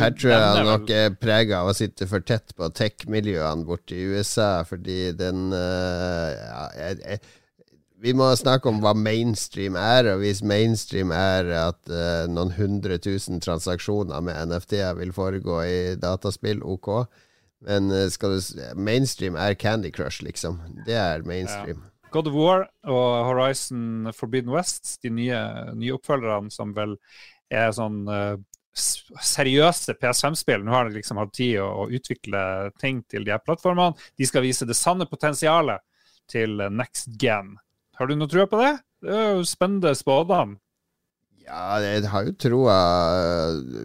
Her 0.00 0.14
tror 0.16 0.32
jeg 0.32 0.62
nok 0.66 0.90
er 0.90 1.12
prega 1.20 1.60
av 1.62 1.70
å 1.70 1.76
sitte 1.76 2.08
for 2.10 2.24
tett 2.24 2.54
på 2.58 2.70
tech-miljøene 2.74 3.66
borte 3.68 3.94
i 3.94 4.06
USA, 4.10 4.64
fordi 4.66 5.12
den 5.18 5.52
uh, 5.52 6.32
ja, 6.32 6.64
jeg, 6.80 6.98
jeg, 7.04 7.68
Vi 8.02 8.14
må 8.16 8.30
snakke 8.38 8.70
om 8.70 8.80
hva 8.82 8.94
mainstream 8.96 9.78
er, 9.78 10.08
og 10.14 10.24
hvis 10.24 10.42
mainstream 10.42 11.12
er 11.14 11.52
at 11.68 11.92
uh, 11.92 12.26
noen 12.32 12.56
hundre 12.56 12.98
tusen 13.02 13.42
transaksjoner 13.44 14.24
med 14.24 14.50
NFT-er 14.50 14.98
vil 14.98 15.14
foregå 15.14 15.62
i 15.68 15.80
dataspill, 16.00 16.64
ok. 16.64 16.92
Men 17.66 17.90
skal 18.12 18.36
du, 18.36 18.60
mainstream 18.78 19.34
er 19.34 19.56
Candy 19.58 19.90
Crush, 19.90 20.22
liksom. 20.22 20.60
Det 20.86 20.94
er 20.94 21.24
mainstream. 21.26 21.80
Ja. 21.82 21.94
God 22.10 22.28
of 22.30 22.36
War 22.36 22.68
og 22.88 23.24
Horizon 23.26 24.12
Forbidden 24.16 24.52
West, 24.54 24.98
de 25.02 25.10
nye, 25.12 25.40
nye 25.76 25.96
oppfølgerne 25.96 26.52
som 26.54 26.72
vel 26.76 26.94
er 27.52 27.72
sånn 27.76 28.04
uh, 28.08 28.38
seriøse 28.78 29.96
PS5-spill. 29.98 30.64
Nå 30.64 30.74
har 30.74 30.88
de 30.88 30.98
liksom 30.98 31.20
hatt 31.20 31.34
tid 31.36 31.58
å, 31.62 31.88
utvikle 31.90 32.40
ting 32.80 33.02
til 33.10 33.26
de 33.26 33.34
her 33.34 33.42
plattformene. 33.44 33.96
De 34.18 34.28
skal 34.28 34.46
vise 34.46 34.68
det 34.68 34.78
sanne 34.78 35.08
potensialet 35.10 35.84
til 36.30 36.60
next 36.74 37.10
gen. 37.20 37.56
Har 37.98 38.08
du 38.08 38.16
noe 38.16 38.30
trua 38.30 38.46
på 38.50 38.60
det? 38.62 38.74
Det 39.04 39.14
er 39.14 39.30
jo 39.38 39.46
spennende 39.46 39.94
spådom. 39.96 40.56
Ja, 41.48 41.78
jeg 41.80 42.04
har 42.12 42.26
jo 42.26 42.34
troa 42.36 42.78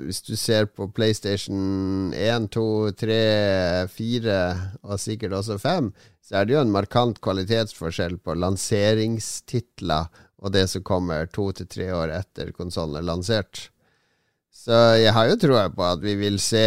Hvis 0.03 0.19
du 0.27 0.33
ser 0.39 0.67
på 0.67 0.89
PlayStation 0.91 2.11
1, 2.11 2.49
2, 2.51 2.65
3, 2.99 3.19
4 3.93 4.39
og 4.83 4.99
sikkert 4.99 5.37
også 5.37 5.57
5, 5.61 5.93
så 6.23 6.39
er 6.39 6.47
det 6.47 6.57
jo 6.57 6.63
en 6.63 6.73
markant 6.73 7.21
kvalitetsforskjell 7.23 8.17
på 8.19 8.35
lanseringstitler 8.35 10.11
og 10.43 10.51
det 10.51 10.65
som 10.71 10.83
kommer 10.83 11.29
to 11.31 11.49
til 11.55 11.69
tre 11.71 11.87
år 11.95 12.11
etter 12.11 12.51
konsollen 12.55 12.99
er 12.99 13.07
lansert. 13.07 13.69
Så 14.51 14.75
jeg 14.99 15.13
har 15.15 15.29
jo 15.29 15.39
troa 15.39 15.69
på 15.71 15.85
at 15.87 16.03
vi 16.03 16.17
vil 16.19 16.35
se 16.43 16.65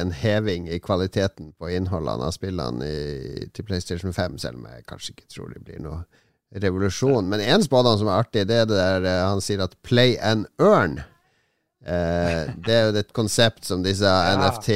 en 0.00 0.12
heving 0.16 0.70
i 0.72 0.80
kvaliteten 0.80 1.52
på 1.60 1.68
innholdene 1.76 2.30
av 2.30 2.32
spillene 2.36 2.88
i, 2.88 3.44
til 3.52 3.68
PlayStation 3.68 4.12
5, 4.16 4.40
selv 4.40 4.62
om 4.62 4.70
jeg 4.72 4.86
kanskje 4.88 5.12
ikke 5.14 5.28
tror 5.36 5.52
det 5.52 5.62
blir 5.68 5.84
noe 5.84 6.00
revolusjon. 6.54 7.28
Men 7.28 7.40
én 7.40 7.62
spådom 7.64 7.98
som 7.98 8.08
er 8.10 8.20
artig, 8.22 8.46
det 8.48 8.62
er 8.62 8.68
det 8.70 8.78
der 8.78 9.08
eh, 9.08 9.24
han 9.26 9.42
sier 9.44 9.64
at 9.64 9.76
'play 9.82 10.16
and 10.20 10.46
earn'. 10.58 11.00
Eh, 11.84 12.48
det 12.64 12.74
er 12.74 12.84
jo 12.86 12.96
et 12.96 13.12
konsept 13.12 13.64
som 13.68 13.82
disse 13.84 14.08
ja. 14.08 14.36
NFT 14.40 14.68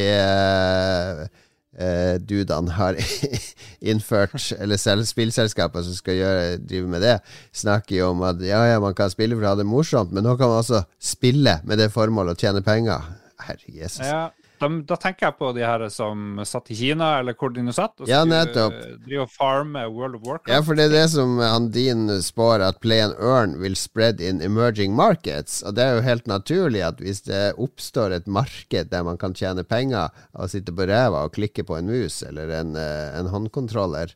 eh, 1.79 2.17
dudene 2.19 2.75
har 2.77 2.99
innført, 3.91 4.53
eller 4.59 4.77
selv, 4.77 5.07
spillselskaper 5.09 5.83
som 5.87 5.95
skal 5.95 6.15
gjøre, 6.19 6.59
drive 6.59 6.89
med 6.91 7.01
det, 7.07 7.19
snakker 7.55 7.97
jo 7.97 8.11
om 8.11 8.23
at 8.29 8.43
ja, 8.45 8.65
ja, 8.67 8.81
man 8.83 8.95
kan 8.99 9.11
spille 9.11 9.39
for 9.39 9.47
å 9.47 9.55
ha 9.55 9.61
det 9.61 9.69
morsomt, 9.69 10.13
men 10.13 10.27
nå 10.27 10.37
kan 10.37 10.51
man 10.51 10.65
også 10.65 10.83
spille 11.01 11.61
med 11.65 11.79
det 11.81 11.93
formålet 11.95 12.37
å 12.37 12.41
tjene 12.41 12.65
penger. 12.67 13.01
Herre 13.39 13.71
Jesus. 13.71 14.03
Ja, 14.03 14.29
da, 14.61 14.69
da, 14.91 14.97
tenker 15.01 15.29
jeg 15.29 15.37
på 15.39 15.51
de 15.57 15.65
her 15.65 15.85
som 15.93 16.41
satt 16.47 16.71
i 16.73 16.77
Kina, 16.79 17.11
eller 17.21 17.37
hvor 17.39 17.53
de 17.55 17.65
nå 17.65 17.75
satt, 17.75 17.95
og 18.03 18.11
ja, 18.11 18.25
nettopp. 18.29 18.77
drive 19.07 19.25
og 19.25 19.33
farme 19.33 19.85
World 19.89 20.19
of 20.19 20.27
Warcraft. 20.27 20.53
Ja, 20.53 20.61
for 20.67 20.79
det 20.79 20.89
er 20.89 20.95
det 20.97 21.07
som 21.15 21.39
han 21.43 21.71
din 21.75 22.07
spår, 22.25 22.65
at 22.69 22.81
play 22.85 23.03
and 23.05 23.17
earn 23.19 23.59
will 23.63 23.77
spread 23.79 24.23
in 24.25 24.43
emerging 24.45 24.97
markets. 24.99 25.61
Og 25.63 25.77
det 25.79 25.85
er 25.85 25.99
jo 25.99 26.07
helt 26.07 26.31
naturlig 26.31 26.85
at 26.87 27.03
hvis 27.03 27.25
det 27.29 27.43
oppstår 27.59 28.17
et 28.19 28.31
marked 28.31 28.93
der 28.93 29.07
man 29.07 29.21
kan 29.21 29.37
tjene 29.37 29.67
penger 29.67 30.09
av 30.09 30.47
å 30.47 30.51
sitte 30.51 30.75
på 30.75 30.89
ræva 30.89 31.27
og 31.27 31.37
klikke 31.39 31.67
på 31.69 31.79
en 31.79 31.91
mus 31.91 32.23
eller 32.27 32.53
en, 32.61 32.75
eh, 32.77 33.19
en 33.19 33.31
håndkontroller, 33.33 34.15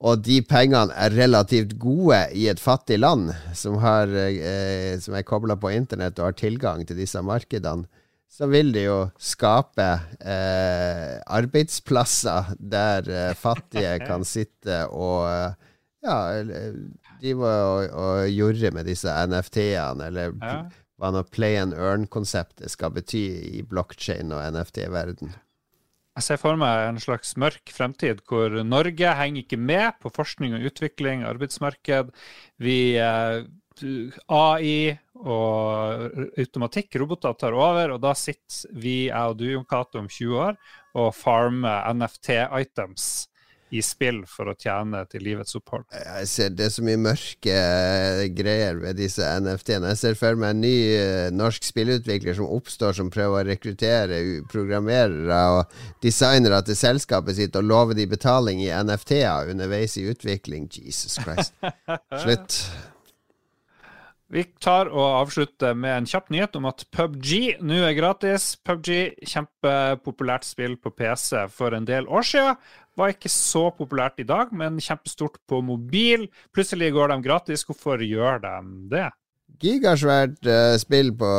og 0.00 0.22
de 0.24 0.38
pengene 0.48 0.94
er 0.96 1.12
relativt 1.12 1.74
gode 1.80 2.22
i 2.32 2.46
et 2.48 2.60
fattig 2.60 2.96
land 3.02 3.34
som, 3.56 3.76
har, 3.82 4.08
eh, 4.08 4.96
som 5.00 5.16
er 5.16 5.26
kobla 5.28 5.58
på 5.60 5.74
internett 5.76 6.16
og 6.18 6.30
har 6.30 6.38
tilgang 6.40 6.86
til 6.88 6.96
disse 7.02 7.20
markedene, 7.20 7.84
så 8.30 8.46
vil 8.50 8.70
det 8.72 8.84
jo 8.86 8.98
skape 9.20 9.88
eh, 10.22 11.16
arbeidsplasser 11.26 12.54
der 12.58 13.10
eh, 13.10 13.34
fattige 13.38 13.98
kan 14.08 14.24
sitte 14.26 14.84
og 14.94 15.26
eh, 15.28 15.58
ja, 16.06 16.16
drive 17.20 17.50
og, 17.50 17.90
og 17.90 18.30
jurre 18.32 18.70
med 18.72 18.88
disse 18.88 19.12
NFT-ene, 19.12 20.06
eller 20.08 20.32
ja. 20.40 20.56
hva 20.96 21.12
nå 21.12 21.26
play 21.28 21.58
and 21.60 21.76
earn-konseptet 21.76 22.72
skal 22.72 22.94
bety 22.96 23.26
i 23.58 23.64
blokkjede 23.66 24.32
og 24.32 24.56
NFT-verden. 24.56 25.34
Jeg 26.18 26.26
ser 26.26 26.40
for 26.42 26.58
meg 26.58 26.88
en 26.88 26.98
slags 27.00 27.36
mørk 27.38 27.70
fremtid 27.72 28.24
hvor 28.28 28.52
Norge 28.66 29.12
henger 29.16 29.44
ikke 29.44 29.60
med 29.60 30.00
på 30.02 30.10
forskning 30.12 30.56
og 30.56 30.66
utvikling, 30.70 31.22
arbeidsmarked. 31.28 32.10
Vi 32.60 32.80
eh, 33.00 33.44
AI 34.26 34.98
og 35.20 36.20
automatikk, 36.40 36.96
roboter, 37.02 37.34
tar 37.38 37.56
over, 37.56 37.96
og 37.96 38.02
da 38.02 38.14
sitter 38.16 38.70
vi, 38.80 38.94
jeg 39.08 39.32
og 39.32 39.40
du, 39.40 39.48
Jon 39.52 39.66
Cato, 39.68 40.00
om 40.00 40.08
20 40.08 40.38
år 40.48 40.60
og 41.00 41.12
farmer 41.14 41.84
NFT-items 41.94 43.10
i 43.70 43.80
spill 43.84 44.24
for 44.26 44.50
å 44.50 44.56
tjene 44.58 45.04
til 45.10 45.22
livets 45.22 45.54
opphold. 45.54 45.84
Jeg 45.94 46.28
ser 46.30 46.54
Det 46.58 46.66
er 46.66 46.72
så 46.74 46.84
mye 46.86 46.98
mørke 47.00 47.54
eh, 47.54 48.24
greier 48.34 48.80
ved 48.82 48.98
disse 48.98 49.22
NFT-ene. 49.22 49.92
Jeg 49.92 50.00
ser 50.00 50.18
for 50.18 50.38
meg 50.40 50.56
en 50.56 50.62
ny 50.64 50.74
uh, 50.98 51.28
norsk 51.34 51.68
spillutvikler 51.68 52.34
som 52.38 52.50
oppstår, 52.50 52.96
som 52.98 53.12
prøver 53.14 53.44
å 53.44 53.48
rekruttere 53.52 54.20
programmerere 54.50 55.40
og 55.54 55.76
designere 56.02 56.62
til 56.66 56.78
selskapet 56.78 57.38
sitt 57.38 57.58
og 57.58 57.68
lover 57.70 57.98
de 57.98 58.08
betaling 58.10 58.62
i 58.64 58.72
NFT-er 58.74 59.54
underveis 59.54 59.94
i 60.00 60.08
utvikling. 60.10 60.66
Jesus 60.74 61.20
Christ. 61.22 61.54
Slutt. 62.24 62.64
Vi 64.30 64.44
tar 64.62 64.86
og 64.94 65.24
avslutter 65.24 65.74
med 65.74 65.90
en 65.90 66.06
kjapp 66.06 66.28
nyhet 66.30 66.54
om 66.54 66.68
at 66.70 66.84
PubG 66.94 67.56
nå 67.66 67.80
er 67.82 67.96
gratis. 67.98 68.52
PubG, 68.62 69.16
kjempepopulært 69.26 70.46
spill 70.46 70.76
på 70.78 70.92
PC 70.94 71.48
for 71.50 71.74
en 71.74 71.88
del 71.88 72.06
år 72.06 72.28
siden. 72.28 72.60
Var 72.98 73.14
ikke 73.16 73.32
så 73.32 73.64
populært 73.74 74.22
i 74.22 74.26
dag, 74.28 74.52
men 74.54 74.78
kjempestort 74.78 75.40
på 75.50 75.58
mobil. 75.66 76.28
Plutselig 76.54 76.92
går 76.94 77.10
de 77.10 77.16
gratis. 77.24 77.64
Hvorfor 77.66 78.04
gjør 78.06 78.38
de 78.44 78.52
det? 78.92 79.08
Gigasvært 79.60 80.46
uh, 80.46 80.76
spill 80.78 81.10
på 81.18 81.32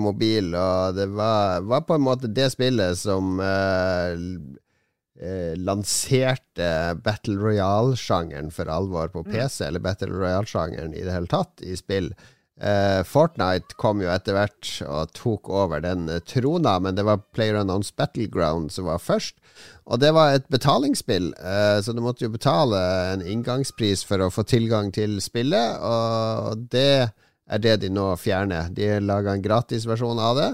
mobil, 0.00 0.48
og 0.56 0.96
det 0.96 1.10
var, 1.12 1.60
var, 1.68 1.84
på 1.84 1.98
en 1.98 2.06
måte 2.06 2.32
det 2.32 2.48
spillet 2.54 2.96
som 2.96 3.36
uh, 3.44 4.16
lanserte 5.68 6.72
Battle 7.04 7.36
Royale-sjangeren 7.42 8.48
for 8.54 8.72
alvor 8.72 9.12
på 9.12 9.26
PC, 9.28 9.60
mm. 9.60 9.68
eller 9.68 9.84
Battle 9.84 10.16
Royale-sjangeren 10.16 10.96
i 10.96 11.04
det 11.04 11.12
hele 11.12 11.28
tatt, 11.28 11.60
i 11.60 11.76
spill. 11.76 12.08
Uh, 12.58 13.04
Fortnite 13.06 13.76
kom 13.78 14.00
jo 14.02 14.08
etter 14.10 14.34
hvert 14.34 14.70
og 14.82 15.12
tok 15.14 15.46
over 15.46 15.78
den 15.84 16.08
uh, 16.10 16.18
trona, 16.26 16.72
men 16.82 16.96
det 16.96 17.04
var 17.06 17.22
PlayerUnknown's 17.36 17.92
Battleground 17.94 18.72
som 18.74 18.88
var 18.90 18.98
først. 18.98 19.36
Og 19.86 20.00
det 20.02 20.10
var 20.16 20.34
et 20.34 20.48
betalingsspill, 20.50 21.30
uh, 21.38 21.78
så 21.78 21.94
du 21.94 22.02
måtte 22.02 22.26
jo 22.26 22.32
betale 22.34 22.80
en 23.12 23.22
inngangspris 23.22 24.02
for 24.08 24.26
å 24.26 24.30
få 24.34 24.42
tilgang 24.42 24.90
til 24.94 25.20
spillet, 25.22 25.78
og 25.78 26.66
det 26.74 27.14
er 27.48 27.62
det 27.62 27.78
de 27.84 27.94
nå 27.94 28.10
fjerner. 28.18 28.74
De 28.74 28.90
laga 29.06 29.36
en 29.36 29.44
gratisversjon 29.44 30.18
av 30.20 30.36
det. 30.36 30.50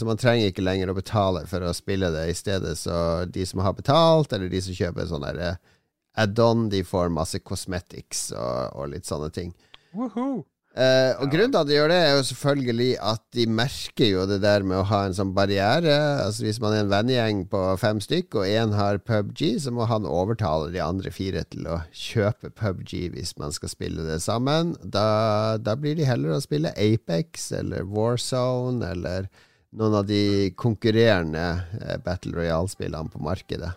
Så 0.00 0.06
man 0.08 0.16
trenger 0.18 0.48
ikke 0.48 0.64
lenger 0.64 0.90
å 0.90 0.96
betale 0.96 1.42
for 1.46 1.62
å 1.62 1.74
spille 1.76 2.08
det 2.10 2.24
i 2.30 2.34
stedet. 2.34 2.72
Så 2.80 2.96
de 3.28 3.44
som 3.46 3.60
har 3.62 3.76
betalt, 3.76 4.32
eller 4.32 4.48
de 4.50 4.62
som 4.64 4.74
kjøper 4.74 5.06
sånn 5.06 5.26
add-on, 5.28 6.66
de 6.72 6.80
får 6.88 7.12
masse 7.14 7.38
cosmetics 7.44 8.30
og, 8.32 8.78
og 8.80 8.94
litt 8.96 9.06
sånne 9.06 9.28
ting. 9.36 9.52
Woohoo. 9.94 10.42
Uh, 10.78 11.10
og 11.24 11.32
Grunnen 11.32 11.50
til 11.50 11.58
at 11.58 11.66
de 11.66 11.74
gjør 11.74 11.88
det, 11.90 11.96
er 11.98 12.12
jo 12.14 12.26
selvfølgelig 12.28 12.92
at 13.02 13.22
de 13.34 13.46
merker 13.50 14.10
jo 14.12 14.26
det 14.30 14.36
der 14.44 14.62
med 14.62 14.78
å 14.78 14.84
ha 14.86 15.00
en 15.08 15.16
sånn 15.16 15.32
barriere. 15.34 15.96
Altså 16.22 16.44
Hvis 16.46 16.60
man 16.62 16.76
er 16.76 16.84
en 16.84 16.92
vennegjeng 16.92 17.40
på 17.50 17.62
fem 17.82 17.98
stykk, 18.04 18.36
og 18.38 18.46
én 18.46 18.76
har 18.78 19.00
PubG, 19.02 19.42
så 19.64 19.72
må 19.74 19.88
han 19.90 20.06
overtale 20.06 20.70
de 20.70 20.78
andre 20.84 21.10
fire 21.10 21.42
til 21.50 21.66
å 21.66 21.80
kjøpe 21.90 22.52
PubG 22.54 22.94
hvis 23.16 23.34
man 23.42 23.56
skal 23.56 23.72
spille 23.74 24.06
det 24.06 24.20
sammen. 24.22 24.76
Da, 24.84 25.58
da 25.58 25.74
blir 25.74 25.98
de 25.98 26.06
heller 26.06 26.36
å 26.36 26.44
spille 26.44 26.70
Apex 26.78 27.50
eller 27.58 27.82
Warzone 27.82 28.94
eller 28.94 29.26
noen 29.74 29.98
av 29.98 30.06
de 30.06 30.54
konkurrerende 30.54 31.48
uh, 31.82 31.98
Battle 32.06 32.38
Royale-spillene 32.38 33.10
på 33.10 33.26
markedet. 33.26 33.74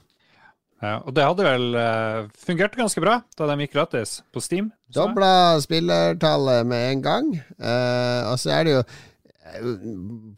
Ja, 0.82 0.98
og 1.06 1.14
det 1.14 1.26
hadde 1.28 1.46
vel 1.46 1.78
uh, 1.78 2.30
fungert 2.42 2.76
ganske 2.78 3.02
bra 3.04 3.20
da 3.38 3.48
de 3.52 3.66
gikk 3.66 3.76
gratis 3.76 4.18
på 4.34 4.42
Steam? 4.42 4.72
Dobla 4.90 5.60
spillertallet 5.62 6.66
med 6.68 6.86
en 6.88 7.04
gang. 7.06 7.30
Uh, 7.62 8.32
og 8.32 8.40
så 8.42 8.56
er 8.56 8.66
det 8.66 8.74
jo 8.74 8.80
eh, 8.82 9.68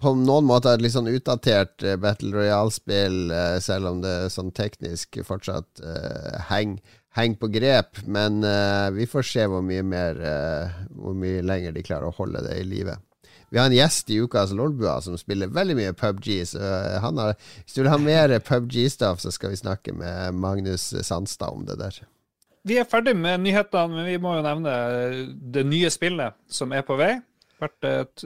på 0.03 0.13
noen 0.19 0.49
måter 0.49 0.75
et 0.75 0.84
litt 0.84 0.95
sånn 0.97 1.08
utdatert 1.08 1.86
uh, 1.88 1.95
Battle 1.95 2.34
Royale-spill, 2.36 3.32
selv 3.63 3.93
om 3.93 4.03
det 4.03 4.17
sånn 4.36 4.51
teknisk 4.56 5.21
fortsatt 5.23 5.84
henger 6.49 6.99
heng 7.13 7.36
på 7.38 7.47
grep. 7.53 8.01
Men 8.10 8.41
vi 8.97 9.06
får 9.06 9.27
se 9.29 9.43
hvor 9.45 9.62
mye 9.62 9.84
mer 9.86 10.17
Hvor 10.89 11.13
mye 11.13 11.43
lenger 11.45 11.75
de 11.75 11.84
klarer 11.86 12.10
å 12.10 12.15
holde 12.17 12.41
det 12.41 12.58
i 12.58 12.65
live. 12.65 12.97
Vi 13.54 13.60
har 13.62 13.70
en 13.70 13.76
gjest 13.76 14.10
i 14.10 14.16
Ukas 14.18 14.50
Lolbua 14.58 14.96
som 15.06 15.13
spiller 15.20 15.52
veldig 15.54 15.76
mye 15.78 15.94
PubG. 15.94 16.30
Så 16.50 16.58
han 17.04 17.20
har, 17.22 17.36
hvis 17.62 17.76
du 17.76 17.84
vil 17.84 17.92
ha 17.94 18.00
mer 18.02 18.34
PubG-stuff, 18.42 19.22
så 19.22 19.30
skal 19.36 19.54
vi 19.54 19.60
snakke 19.62 19.94
med 19.94 20.39
Magnus 20.42 20.88
Sandstad 21.06 21.54
om 21.54 21.68
det 21.68 21.78
der. 21.78 22.00
Vi 22.66 22.80
er 22.82 22.88
ferdig 22.89 23.13
med 23.20 23.44
nyhetene, 23.44 23.94
men 23.94 24.10
vi 24.10 24.18
må 24.24 24.34
jo 24.39 24.48
nevne 24.48 24.74
det 25.54 25.66
nye 25.70 25.92
spillet 25.94 26.34
som 26.50 26.74
er 26.74 26.82
på 26.88 26.98
vei. 26.98 27.12
Vært 27.62 27.89
et 27.92 28.26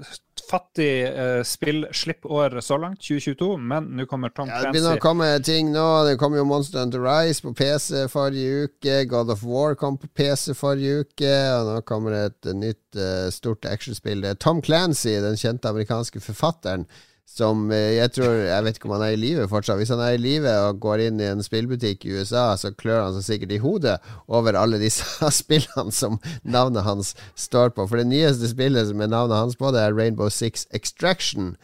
fattig 0.50 0.92
uh, 1.08 1.44
spillslippår 1.44 2.60
så 2.62 2.78
langt, 2.82 3.02
2022, 3.02 3.50
men 3.58 3.90
nå 3.98 4.06
kommer 4.10 4.30
Tom 4.30 4.48
Clancy. 4.48 4.66
Ja, 4.66 4.72
det 4.72 4.76
begynner 4.76 5.00
å 5.00 5.04
komme 5.04 5.30
ting 5.46 5.72
nå. 5.74 5.88
Det 6.08 6.16
kom 6.22 6.38
jo 6.38 6.46
Monster 6.48 6.84
Hunter 6.84 7.04
Rise 7.04 7.46
på 7.46 7.54
PC 7.58 8.06
forrige 8.14 8.68
uke. 8.68 9.00
God 9.12 9.34
of 9.34 9.44
War 9.48 9.78
kom 9.80 10.00
på 10.02 10.10
PC 10.18 10.56
forrige 10.58 11.04
uke. 11.06 11.34
Og 11.58 11.72
nå 11.72 11.82
kommer 11.90 12.16
det 12.16 12.24
et 12.30 12.52
nytt 12.62 13.00
uh, 13.02 13.28
stort 13.34 13.68
actionspill. 13.70 14.24
Det 14.24 14.36
er 14.36 14.42
Tom 14.42 14.62
Clancy, 14.66 15.18
den 15.24 15.40
kjente 15.40 15.72
amerikanske 15.72 16.24
forfatteren, 16.24 16.88
som 17.28 17.68
eh, 17.76 17.98
jeg 17.98 18.14
tror 18.16 18.36
Jeg 18.48 18.64
vet 18.66 18.78
ikke 18.80 18.88
om 18.90 18.96
han 18.96 19.06
er 19.10 19.16
i 19.16 19.20
live 19.20 19.48
fortsatt. 19.52 19.78
Hvis 19.82 19.92
han 19.94 20.02
er 20.04 20.16
i 20.16 20.22
live 20.22 20.54
og 20.68 20.80
går 20.84 21.08
inn 21.08 21.22
i 21.22 21.28
en 21.30 21.44
spillbutikk 21.44 22.06
i 22.08 22.16
USA, 22.18 22.50
så 22.58 22.72
klør 22.72 23.04
han 23.06 23.18
seg 23.18 23.28
sikkert 23.28 23.56
i 23.58 23.62
hodet 23.64 23.98
over 24.28 24.58
alle 24.58 24.80
disse 24.82 25.06
spillene 25.42 25.94
som 25.96 26.22
navnet 26.44 26.88
hans 26.88 27.14
står 27.36 27.76
på. 27.76 27.88
For 27.88 28.00
det 28.00 28.10
nyeste 28.10 28.50
spillet 28.54 28.94
er 28.94 29.12
navnet 29.12 29.38
hans 29.38 29.60
på, 29.60 29.74
det 29.76 29.84
er 29.84 29.98
Rainbow 29.98 30.32
Six 30.34 30.66
Extraction 30.76 31.56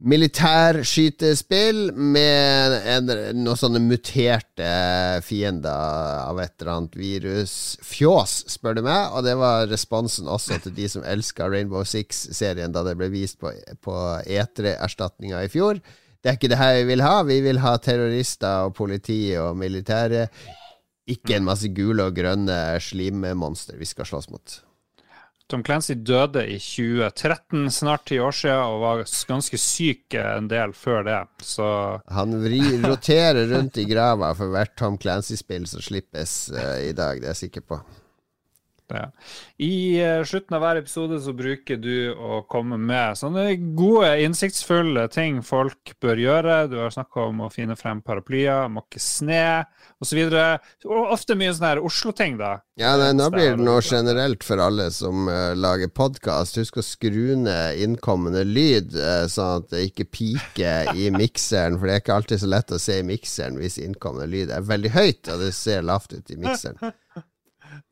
militærskytespill 0.00 1.90
med 1.92 2.76
en, 2.88 3.10
noen 3.36 3.58
sånne 3.58 3.82
muterte 3.84 4.70
fiender 5.24 6.24
av 6.24 6.40
et 6.40 6.54
eller 6.56 6.72
annet 6.72 6.96
virus. 6.96 7.54
Fjås, 7.84 8.38
spør 8.48 8.78
du 8.78 8.82
meg, 8.86 9.12
og 9.12 9.26
det 9.28 9.36
var 9.40 9.68
responsen 9.68 10.30
også 10.30 10.60
til 10.64 10.76
de 10.78 10.88
som 10.88 11.04
elska 11.04 11.50
Rainbow 11.52 11.84
Six-serien 11.84 12.72
da 12.72 12.84
det 12.86 12.96
ble 13.00 13.10
vist 13.12 13.40
på, 13.42 13.52
på 13.84 13.98
E3-erstatninga 14.24 15.44
i 15.44 15.52
fjor. 15.52 15.82
Det 16.20 16.32
er 16.32 16.40
ikke 16.40 16.52
det 16.52 16.60
her 16.60 16.78
vi 16.80 16.88
vil 16.94 17.04
ha. 17.04 17.14
Vi 17.28 17.38
vil 17.44 17.60
ha 17.60 17.76
terrorister 17.80 18.68
og 18.68 18.74
politi 18.80 19.22
og 19.40 19.56
militære. 19.60 20.26
Ikke 21.12 21.36
en 21.36 21.48
masse 21.48 21.68
gule 21.76 22.08
og 22.08 22.16
grønne 22.16 22.56
slimmonstre 22.80 23.76
vi 23.80 23.88
skal 23.88 24.08
slåss 24.08 24.32
mot. 24.32 24.60
Tom 25.50 25.64
Clancy 25.66 25.96
døde 25.98 26.44
i 26.46 26.58
2013, 26.62 27.70
snart 27.74 28.06
ti 28.06 28.20
år 28.22 28.34
siden, 28.36 28.60
og 28.62 28.82
var 28.84 29.02
ganske 29.28 29.58
syk 29.58 30.14
en 30.20 30.50
del 30.50 30.74
før 30.76 31.02
det, 31.06 31.18
så 31.42 31.70
Han 32.10 32.36
roterer 32.86 33.48
rundt 33.50 33.80
i 33.82 33.86
grava 33.90 34.30
for 34.38 34.54
hvert 34.54 34.76
Tom 34.78 34.98
Clancy-spill 35.00 35.66
som 35.70 35.82
slippes 35.82 36.36
uh, 36.54 36.78
i 36.84 36.92
dag, 36.94 37.18
det 37.18 37.30
er 37.30 37.34
jeg 37.34 37.44
sikker 37.48 37.66
på. 37.66 37.80
Det. 38.90 39.04
I 39.62 39.74
uh, 40.02 40.24
slutten 40.26 40.56
av 40.56 40.64
hver 40.64 40.80
episode 40.80 41.20
så 41.22 41.34
bruker 41.36 41.78
du 41.78 42.10
å 42.10 42.40
komme 42.50 42.78
med 42.80 43.18
sånne 43.20 43.44
gode, 43.78 44.10
innsiktsfulle 44.24 45.06
ting 45.14 45.40
folk 45.46 45.94
bør 46.02 46.18
gjøre. 46.18 46.56
Du 46.72 46.78
har 46.80 46.94
snakka 46.94 47.28
om 47.28 47.44
å 47.46 47.50
finne 47.52 47.76
frem 47.78 48.02
paraplyer, 48.02 48.66
måke 48.72 48.98
sne 49.02 49.62
osv. 50.02 50.20
Ofte 50.90 51.36
mye 51.38 51.54
sånne 51.54 51.74
her 51.74 51.82
Oslo-ting, 51.84 52.38
da. 52.40 52.56
Ja, 52.80 52.94
nei, 52.96 53.10
nå 53.12 53.26
blir 53.32 53.58
det 53.58 53.64
noe 53.64 53.82
generelt 53.84 54.44
for 54.46 54.62
alle 54.64 54.88
som 54.94 55.28
uh, 55.28 55.52
lager 55.58 55.90
podkast. 55.92 56.56
Husk 56.60 56.80
å 56.80 56.84
skru 56.84 57.36
ned 57.36 57.80
innkommende 57.84 58.42
lyd, 58.48 58.94
uh, 58.96 59.26
sånn 59.30 59.60
at 59.60 59.74
det 59.74 59.84
ikke 59.90 60.08
piker 60.16 60.94
i 60.96 61.10
mikseren. 61.20 61.76
For 61.78 61.90
det 61.90 61.98
er 61.98 62.04
ikke 62.04 62.16
alltid 62.16 62.42
så 62.42 62.50
lett 62.50 62.74
å 62.74 62.80
se 62.80 63.00
i 63.00 63.06
mikseren 63.06 63.60
hvis 63.60 63.78
innkommende 63.82 64.30
lyd 64.32 64.54
er 64.56 64.64
veldig 64.66 64.94
høyt, 64.96 65.28
og 65.28 65.44
det 65.44 65.52
ser 65.56 65.84
lavt 65.86 66.16
ut 66.16 66.32
i 66.32 66.40
mikseren. 66.40 66.96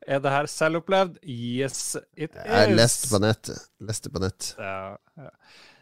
Er 0.07 0.21
det 0.23 0.31
her 0.33 0.49
selvopplevd? 0.51 1.17
Yes, 1.23 1.95
it 2.15 2.33
is. 2.33 2.45
Jeg 2.45 2.77
leste 2.77 3.09
på 3.11 3.23
nett. 3.23 3.51
Leste 3.81 4.13
på 4.13 4.21
nett. 4.23 4.53
Ja, 4.57 4.95
ja. 5.17 5.33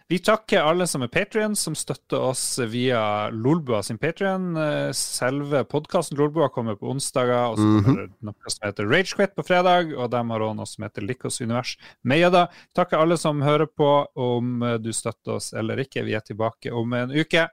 Vi 0.07 0.21
takker 0.23 0.63
alle 0.63 0.85
som 0.87 1.03
er 1.03 1.09
Patrion, 1.11 1.51
som 1.59 1.73
støtter 1.75 2.21
oss 2.29 2.61
via 2.71 3.27
Lolbua 3.27 3.81
sin 3.83 3.97
Patrion. 3.99 4.55
Selve 4.95 5.65
podkasten 5.67 6.15
Lolbua 6.15 6.47
kommer 6.55 6.77
på 6.79 6.87
onsdager, 6.93 7.51
og 7.51 7.59
så 7.59 7.65
kommer 7.83 8.05
det 8.05 8.29
noe 8.29 8.53
som 8.55 8.69
heter 8.69 8.87
Ragequit 8.87 9.35
på 9.35 9.43
fredag, 9.43 9.91
og 9.91 10.07
de 10.15 10.23
har 10.31 10.47
også 10.47 10.59
noe 10.61 10.71
som 10.71 10.87
heter 10.87 11.03
Likos 11.03 11.41
univers 11.43 11.75
Gjedda. 12.07 12.47
Takker 12.71 13.03
alle 13.03 13.19
som 13.19 13.43
hører 13.43 13.67
på, 13.67 13.91
om 14.15 14.63
du 14.79 14.93
støtter 14.95 15.41
oss 15.41 15.51
eller 15.51 15.83
ikke. 15.83 16.07
Vi 16.07 16.15
er 16.15 16.23
tilbake 16.23 16.71
om 16.71 16.95
en 17.03 17.11
uke. 17.11 17.49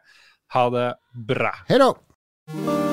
Ha 0.55 0.67
det 0.79 0.91
bra. 1.35 1.57
Hei 1.67 1.83
da! 1.83 2.93